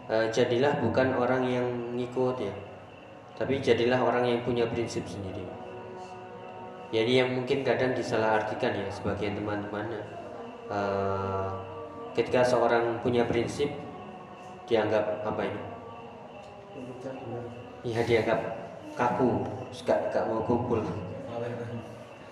Eh, 0.10 0.26
jadilah 0.34 0.74
bukan 0.82 1.14
orang 1.14 1.46
yang 1.46 1.70
ngikut 1.94 2.42
ya. 2.42 2.50
Tapi 3.38 3.62
jadilah 3.62 4.02
orang 4.02 4.26
yang 4.26 4.42
punya 4.42 4.66
prinsip 4.66 5.06
sendiri. 5.06 5.46
Jadi 6.90 7.22
yang 7.22 7.38
mungkin 7.38 7.62
kadang 7.62 7.94
disalahartikan 7.94 8.74
ya 8.74 8.90
sebagian 8.90 9.38
teman-teman 9.38 10.02
eh, 10.74 11.50
ketika 12.18 12.42
seorang 12.42 12.98
punya 13.06 13.30
prinsip 13.30 13.70
dianggap 14.66 15.22
apa 15.22 15.42
ini? 15.46 15.62
Ya 17.86 18.02
dianggap 18.02 18.42
kaku. 18.98 19.46
Gak, 19.86 20.10
gak 20.10 20.26
mau 20.26 20.42
kumpul. 20.42 20.82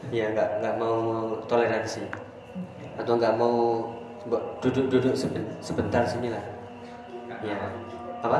Ya 0.09 0.33
nggak 0.33 0.65
nggak 0.65 0.75
mau 0.81 0.97
toleransi. 1.45 2.09
Atau 2.97 3.21
nggak 3.21 3.37
mau 3.37 3.85
duduk-duduk 4.65 5.13
seben- 5.13 5.53
sebentar 5.61 6.01
sini 6.01 6.33
lah 6.33 6.56
ya 7.45 7.55
apa? 8.23 8.39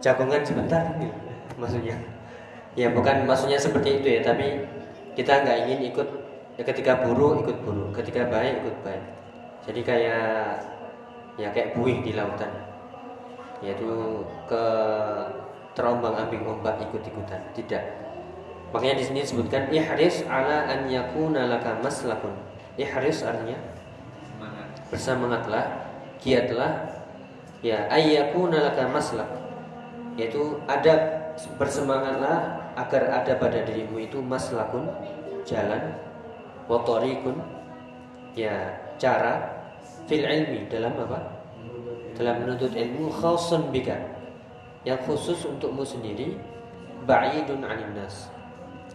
Jagongan 0.00 0.42
sebentar 0.44 0.82
ini 0.96 1.08
maksudnya. 1.56 1.96
Ya 2.76 2.92
bukan 2.92 3.24
maksudnya 3.24 3.56
seperti 3.56 4.04
itu 4.04 4.08
ya 4.08 4.20
tapi 4.20 4.68
kita 5.16 5.40
nggak 5.42 5.58
ingin 5.64 5.80
ikut 5.92 6.08
ya 6.60 6.62
ketika 6.64 7.00
buruk 7.00 7.44
ikut 7.44 7.56
buruk. 7.64 7.88
Ketika 7.96 8.28
baik 8.28 8.64
ikut 8.64 8.76
baik. 8.84 9.04
Jadi 9.64 9.80
kayak 9.82 10.60
ya 11.40 11.48
kayak 11.52 11.74
buih 11.76 12.04
di 12.04 12.12
lautan. 12.12 12.52
Yaitu 13.64 14.22
ke 14.44 14.64
terombang 15.72 16.16
ambing 16.16 16.44
ombak 16.44 16.76
ikut 16.84 17.00
ikutan 17.00 17.40
tidak. 17.56 17.84
Makanya 18.72 19.00
di 19.00 19.04
sini 19.08 19.18
disebutkan 19.24 19.72
ihris 19.72 20.28
ala 20.28 20.68
an 20.68 20.84
yakuna 20.92 21.48
laka 21.48 21.80
maslakun. 21.80 22.36
Ihris 22.76 23.24
artinya. 23.24 23.56
Bersemangatlah 24.92 25.64
giatlah 26.22 26.72
ya 27.62 27.90
ayyakuna 27.90 28.70
laka 28.70 28.86
maslak. 28.90 29.28
Yaitu 30.16 30.56
ada 30.64 31.26
bersemangatlah 31.60 32.66
agar 32.76 33.02
ada 33.12 33.32
pada 33.36 33.60
dirimu 33.68 34.00
itu 34.00 34.20
maslakun 34.24 34.88
jalan 35.44 35.92
watorikun 36.66 37.36
ya 38.32 38.80
cara 38.96 39.60
fil 40.08 40.24
ilmi 40.24 40.68
dalam 40.72 40.96
apa? 40.96 41.20
Dalam 42.16 42.40
menuntut 42.40 42.72
ilmu 42.72 43.12
khasun 43.12 43.68
bika 43.68 44.16
yang 44.88 44.96
khusus 45.04 45.44
untukmu 45.44 45.84
sendiri 45.84 46.38
ba'idun 47.04 47.60
anin 47.66 47.92
nas 47.92 48.32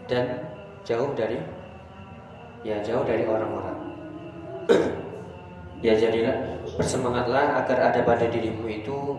dan 0.08 0.42
jauh 0.88 1.12
dari 1.14 1.38
ya 2.66 2.80
jauh 2.82 3.04
dari 3.06 3.28
orang-orang 3.28 3.78
ya 5.82 5.98
jadilah 5.98 6.62
bersemangatlah 6.78 7.66
agar 7.66 7.78
ada 7.92 8.02
pada 8.06 8.30
dirimu 8.30 8.70
itu 8.70 9.18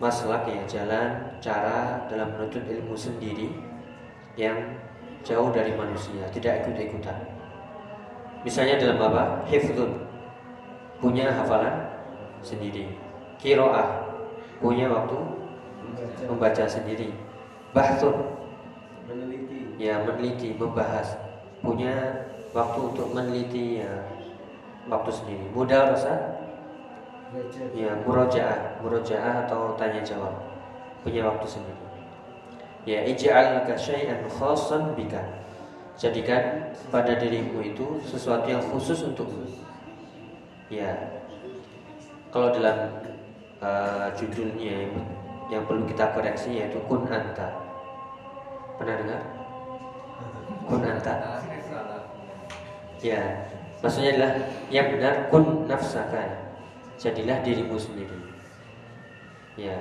maslak 0.00 0.48
ya 0.48 0.62
jalan 0.64 1.20
cara 1.38 2.08
dalam 2.08 2.32
menuntut 2.34 2.64
ilmu 2.64 2.96
sendiri 2.96 3.52
yang 4.40 4.56
jauh 5.26 5.52
dari 5.52 5.76
manusia 5.76 6.24
tidak 6.32 6.64
ikut-ikutan. 6.64 7.18
Misalnya 8.46 8.78
dalam 8.78 8.98
apa? 9.02 9.44
Hifdzun. 9.50 9.92
Punya 11.02 11.30
hafalan 11.30 11.90
sendiri. 12.40 12.88
Kiroah. 13.36 14.06
Punya 14.62 14.90
waktu 14.90 15.18
membaca 15.78 16.24
membaca 16.26 16.64
sendiri. 16.66 17.10
Bahsun 17.74 18.14
meneliti. 19.10 19.74
Ya 19.78 20.02
meneliti 20.06 20.54
membahas. 20.54 21.18
Punya 21.58 22.24
waktu 22.54 22.78
untuk 22.78 23.10
meneliti 23.10 23.82
ya 23.82 23.90
waktu 24.88 25.10
sendiri. 25.12 25.46
Modal 25.52 25.94
rasa 25.94 26.40
ya 27.76 27.92
murojaah. 28.02 28.80
Murojaah. 28.82 29.46
Atau 29.46 29.76
tanya 29.76 30.00
jawab. 30.02 30.34
Punya 31.04 31.28
waktu 31.28 31.46
sendiri. 31.46 31.84
Ya 32.88 33.04
ij'al 33.04 33.62
laka 33.62 33.76
syai'an 33.76 34.24
khassan 34.26 34.96
bika. 34.96 35.20
Jadikan 35.98 36.72
pada 36.88 37.18
dirimu 37.18 37.60
itu 37.60 38.00
sesuatu 38.06 38.48
yang 38.48 38.64
khusus 38.72 39.04
untukmu. 39.04 39.44
Ya. 40.72 40.94
Kalau 42.32 42.52
dalam 42.54 43.02
uh, 43.58 44.08
judulnya 44.14 44.88
yang, 45.48 45.64
perlu 45.64 45.84
kita 45.88 46.12
koreksi 46.14 46.60
yaitu 46.60 46.78
kun 46.86 47.02
anta. 47.08 47.50
Pernah 48.78 48.94
dengar? 48.94 49.22
Kun 50.68 50.84
anta. 50.86 51.14
Ya, 53.02 53.22
maksudnya 53.82 54.10
adalah 54.18 54.32
yang 54.68 54.86
benar 54.94 55.14
kun 55.30 55.66
nafsaka. 55.70 56.50
Jadilah 56.98 57.38
dirimu 57.46 57.78
sendiri. 57.78 58.18
Ya. 59.54 59.78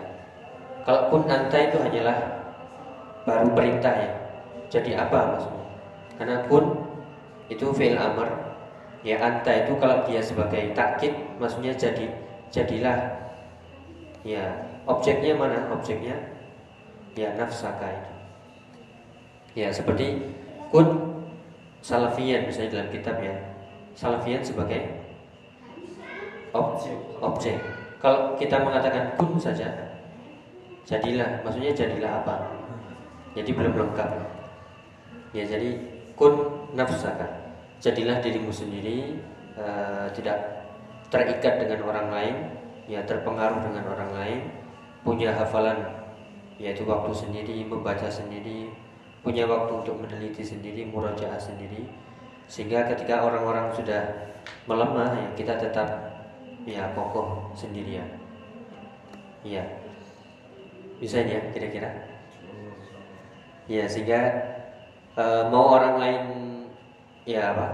Kalau 0.86 1.10
kun 1.10 1.26
anta 1.26 1.58
itu 1.58 1.78
hanyalah 1.82 2.18
baru 3.26 3.50
perintah 3.58 3.94
ya. 3.98 4.12
Jadi 4.70 4.94
apa 4.94 5.36
maksudnya? 5.36 5.66
Karena 6.22 6.38
kun 6.46 6.66
itu 7.50 7.74
fi'il 7.74 7.98
amr. 7.98 8.30
Ya 9.02 9.18
anta 9.22 9.66
itu 9.66 9.74
kalau 9.82 10.06
dia 10.06 10.22
sebagai 10.22 10.78
takkid 10.78 11.14
maksudnya 11.42 11.74
jadi 11.74 12.06
jadilah. 12.54 12.98
Ya, 14.28 14.44
objeknya 14.84 15.40
mana? 15.40 15.72
Objeknya 15.72 16.20
ya 17.16 17.34
nafsaka 17.34 17.88
itu. 17.88 18.14
Ya, 19.58 19.74
seperti 19.74 20.22
kun 20.70 21.18
salafiyan 21.82 22.46
misalnya 22.46 22.78
dalam 22.78 22.90
kitab 22.92 23.18
ya 23.24 23.57
salafiyan 23.98 24.46
sebagai 24.46 25.02
objek. 26.54 26.98
Objek. 27.18 27.58
Kalau 27.98 28.38
kita 28.38 28.62
mengatakan 28.62 29.18
kun 29.18 29.42
saja 29.42 29.74
jadilah 30.86 31.42
maksudnya 31.42 31.74
jadilah 31.74 32.22
apa? 32.22 32.36
Jadi 33.34 33.50
belum 33.50 33.74
lengkap. 33.74 34.10
Ya 35.34 35.44
jadi 35.44 35.82
kun 36.14 36.38
nafsaka 36.78 37.26
jadilah 37.82 38.22
dirimu 38.22 38.54
sendiri 38.54 39.18
eh, 39.58 40.08
tidak 40.14 40.38
terikat 41.10 41.66
dengan 41.66 41.90
orang 41.90 42.08
lain 42.14 42.36
ya 42.86 43.02
terpengaruh 43.04 43.60
dengan 43.66 43.84
orang 43.92 44.12
lain 44.14 44.40
punya 45.02 45.34
hafalan 45.34 45.78
yaitu 46.58 46.86
waktu 46.86 47.14
sendiri 47.14 47.66
membaca 47.66 48.10
sendiri 48.10 48.72
punya 49.28 49.44
waktu 49.44 49.84
untuk 49.84 50.00
meneliti 50.00 50.40
sendiri, 50.40 50.88
murojaah 50.88 51.36
sendiri, 51.36 51.84
sehingga 52.48 52.88
ketika 52.90 53.24
orang-orang 53.24 53.72
sudah 53.76 54.32
melemah, 54.68 55.12
ya 55.14 55.30
kita 55.36 55.54
tetap 55.60 55.88
ya 56.64 56.88
kokoh 56.96 57.52
sendirian. 57.56 58.08
Iya, 59.44 59.64
bisa 61.00 61.24
ya 61.24 61.40
kira-kira? 61.52 61.92
Ya 63.68 63.84
sehingga 63.88 64.22
eh, 65.16 65.44
mau 65.52 65.76
orang 65.76 65.96
lain 66.00 66.24
ya 67.28 67.52
apa? 67.52 67.68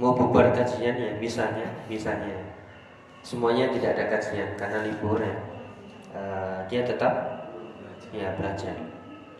Mau 0.00 0.16
bubar 0.16 0.56
kajian 0.56 0.96
ya 0.96 1.12
misalnya, 1.20 1.68
misalnya 1.86 2.32
semuanya 3.22 3.70
tidak 3.70 3.94
ada 3.94 4.04
kajian 4.18 4.56
karena 4.56 4.88
libur 4.88 5.20
ya, 5.20 5.36
Eh, 6.12 6.58
dia 6.68 6.84
tetap 6.84 7.12
ya 8.12 8.36
belajar. 8.36 8.76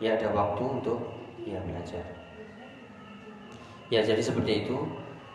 Dia 0.00 0.16
ada 0.16 0.32
waktu 0.32 0.62
untuk 0.64 0.98
ya 1.44 1.60
belajar. 1.60 2.21
Ya 3.92 4.00
jadi 4.00 4.24
seperti 4.24 4.64
itu 4.64 4.88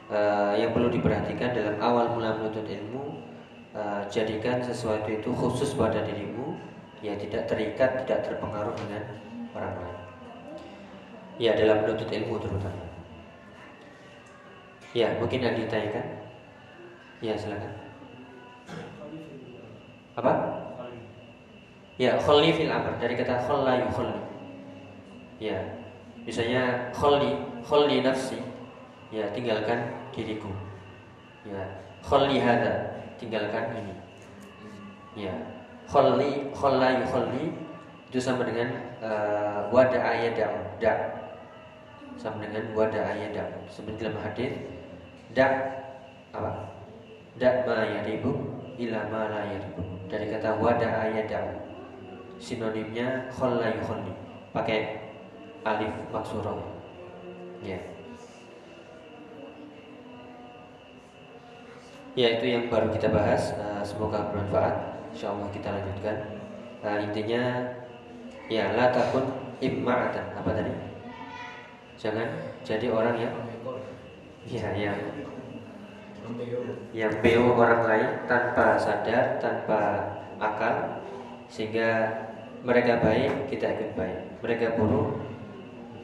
eh, 0.09 0.53
yang 0.57 0.73
perlu 0.73 0.89
diperhatikan 0.89 1.53
dalam 1.53 1.77
awal 1.77 2.09
mula 2.17 2.41
menuntut 2.41 2.65
ilmu 2.65 3.21
eh, 3.77 4.01
jadikan 4.09 4.65
sesuatu 4.65 5.05
itu 5.13 5.29
khusus 5.29 5.77
pada 5.77 6.01
dirimu 6.01 6.57
ya 7.05 7.13
tidak 7.21 7.45
terikat 7.45 8.01
tidak 8.01 8.25
terpengaruh 8.25 8.73
dengan 8.73 9.05
orang 9.53 9.73
lain. 9.77 9.99
Ya 11.37 11.53
dalam 11.53 11.85
menuntut 11.85 12.09
ilmu 12.09 12.41
terutama. 12.41 12.83
Ya 14.97 15.13
mungkin 15.21 15.45
ada 15.45 15.53
ditanyakan. 15.53 16.05
Ya 17.21 17.37
silakan. 17.37 17.73
Apa? 20.17 20.33
Ya 22.01 22.17
kholi 22.17 22.49
fil 22.57 22.73
amr 22.73 22.97
dari 22.97 23.13
kata 23.13 23.37
kholla 23.45 23.85
yukholli. 23.85 24.17
Ya, 25.37 25.61
misalnya 26.25 26.89
kholi, 26.97 27.37
kholi 27.61 28.01
nafsi, 28.01 28.41
ya 29.13 29.31
tinggalkan 29.31 29.87
diriku. 30.11 30.51
Ya, 31.47 31.63
kholi 32.03 32.43
hada, 32.43 32.91
tinggalkan 33.15 33.71
ini. 33.79 33.95
Ya, 35.15 35.33
kholi, 35.87 36.51
kholla 36.51 36.99
yukholli 36.99 37.55
itu 38.11 38.19
sama 38.19 38.43
dengan 38.43 38.71
uh, 38.99 39.67
wada 39.71 39.99
ayadam, 39.99 40.51
da, 40.79 40.93
sama 42.19 42.43
dengan 42.43 42.71
wada 42.75 42.99
ayadam. 42.99 43.47
Seperti 43.71 44.03
dalam 44.03 44.19
hadis, 44.19 44.51
da 45.31 45.47
apa? 46.35 46.75
Da 47.39 47.63
ma 47.63 47.85
yaribu 47.85 48.31
ila 48.75 48.99
ma 49.07 49.31
la 49.31 49.41
yaribu. 49.47 49.83
Dari 50.11 50.27
kata 50.31 50.59
wada 50.59 50.87
ayadam, 51.07 51.63
sinonimnya 52.39 53.31
kholla 53.31 53.71
yukholli. 53.71 54.11
Pakai 54.51 54.99
alif 55.63 55.91
maksurah. 56.11 56.59
Ya. 57.63 57.96
Ya 62.17 62.33
itu 62.33 62.49
yang 62.49 62.65
baru 62.73 62.89
kita 62.89 63.13
bahas. 63.13 63.53
Eh, 63.53 63.83
semoga 63.85 64.33
bermanfaat. 64.33 64.73
Insya 65.13 65.29
Allah 65.37 65.47
kita 65.53 65.69
lanjutkan. 65.69 66.17
Eh, 66.81 66.97
intinya 67.05 67.43
ya 68.49 68.73
la 68.73 68.89
takun 68.89 69.29
imma'atan. 69.61 70.25
Apa 70.33 70.49
tadi? 70.49 70.73
Jangan 72.01 72.27
jadi 72.65 72.89
orang 72.89 73.15
yang 73.21 73.35
ya 74.49 74.65
yang 74.73 74.97
yang 76.91 77.13
beo 77.21 77.53
orang 77.53 77.85
lain 77.85 78.09
tanpa 78.25 78.75
sadar, 78.81 79.37
tanpa 79.37 80.09
akal 80.41 81.05
sehingga 81.47 82.11
mereka 82.61 82.99
baik 82.99 83.47
kita 83.47 83.65
ikut 83.77 83.91
baik 83.95 84.19
mereka 84.43 84.75
buruk 84.75 85.23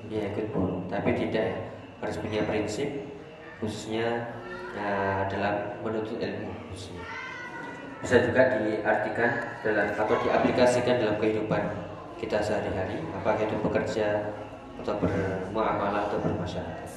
ya 0.07 0.32
ikut 0.32 0.47
buruk 0.53 0.88
tapi 0.88 1.11
tidak 1.18 1.76
harus 1.99 2.18
punya 2.24 2.41
prinsip 2.47 2.89
khususnya 3.59 4.32
Eh, 4.74 5.22
dalam 5.30 5.78
menuntut 5.86 6.18
ilmu 6.18 6.50
khususnya. 6.74 7.06
Bisa 8.02 8.26
juga 8.26 8.58
diartikan 8.58 9.62
dalam 9.62 9.94
atau 9.94 10.18
diaplikasikan 10.18 10.98
dalam 10.98 11.22
kehidupan 11.22 11.62
kita 12.18 12.42
sehari-hari, 12.42 13.06
apakah 13.14 13.46
itu 13.46 13.54
bekerja 13.62 14.34
atau 14.82 14.98
bermuamalah 14.98 16.10
atau 16.10 16.18
bermasyarakat. 16.26 16.90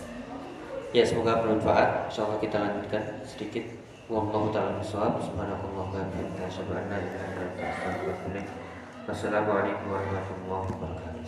Ya 0.96 1.04
semoga 1.04 1.44
bermanfaat. 1.44 2.08
semoga 2.08 2.40
kita 2.40 2.56
lanjutkan 2.64 3.20
sedikit. 3.28 3.68
Wallahu 4.08 4.48
taala 4.56 4.80
bishawab. 4.80 5.20
subhanakumullah 5.20 5.92
wa 5.92 6.08
bihamdika 6.08 6.48
asyhadu 6.48 6.72
an 6.80 6.88
la 6.88 6.96
warahmatullahi 9.84 10.64
wabarakatuh. 10.72 11.26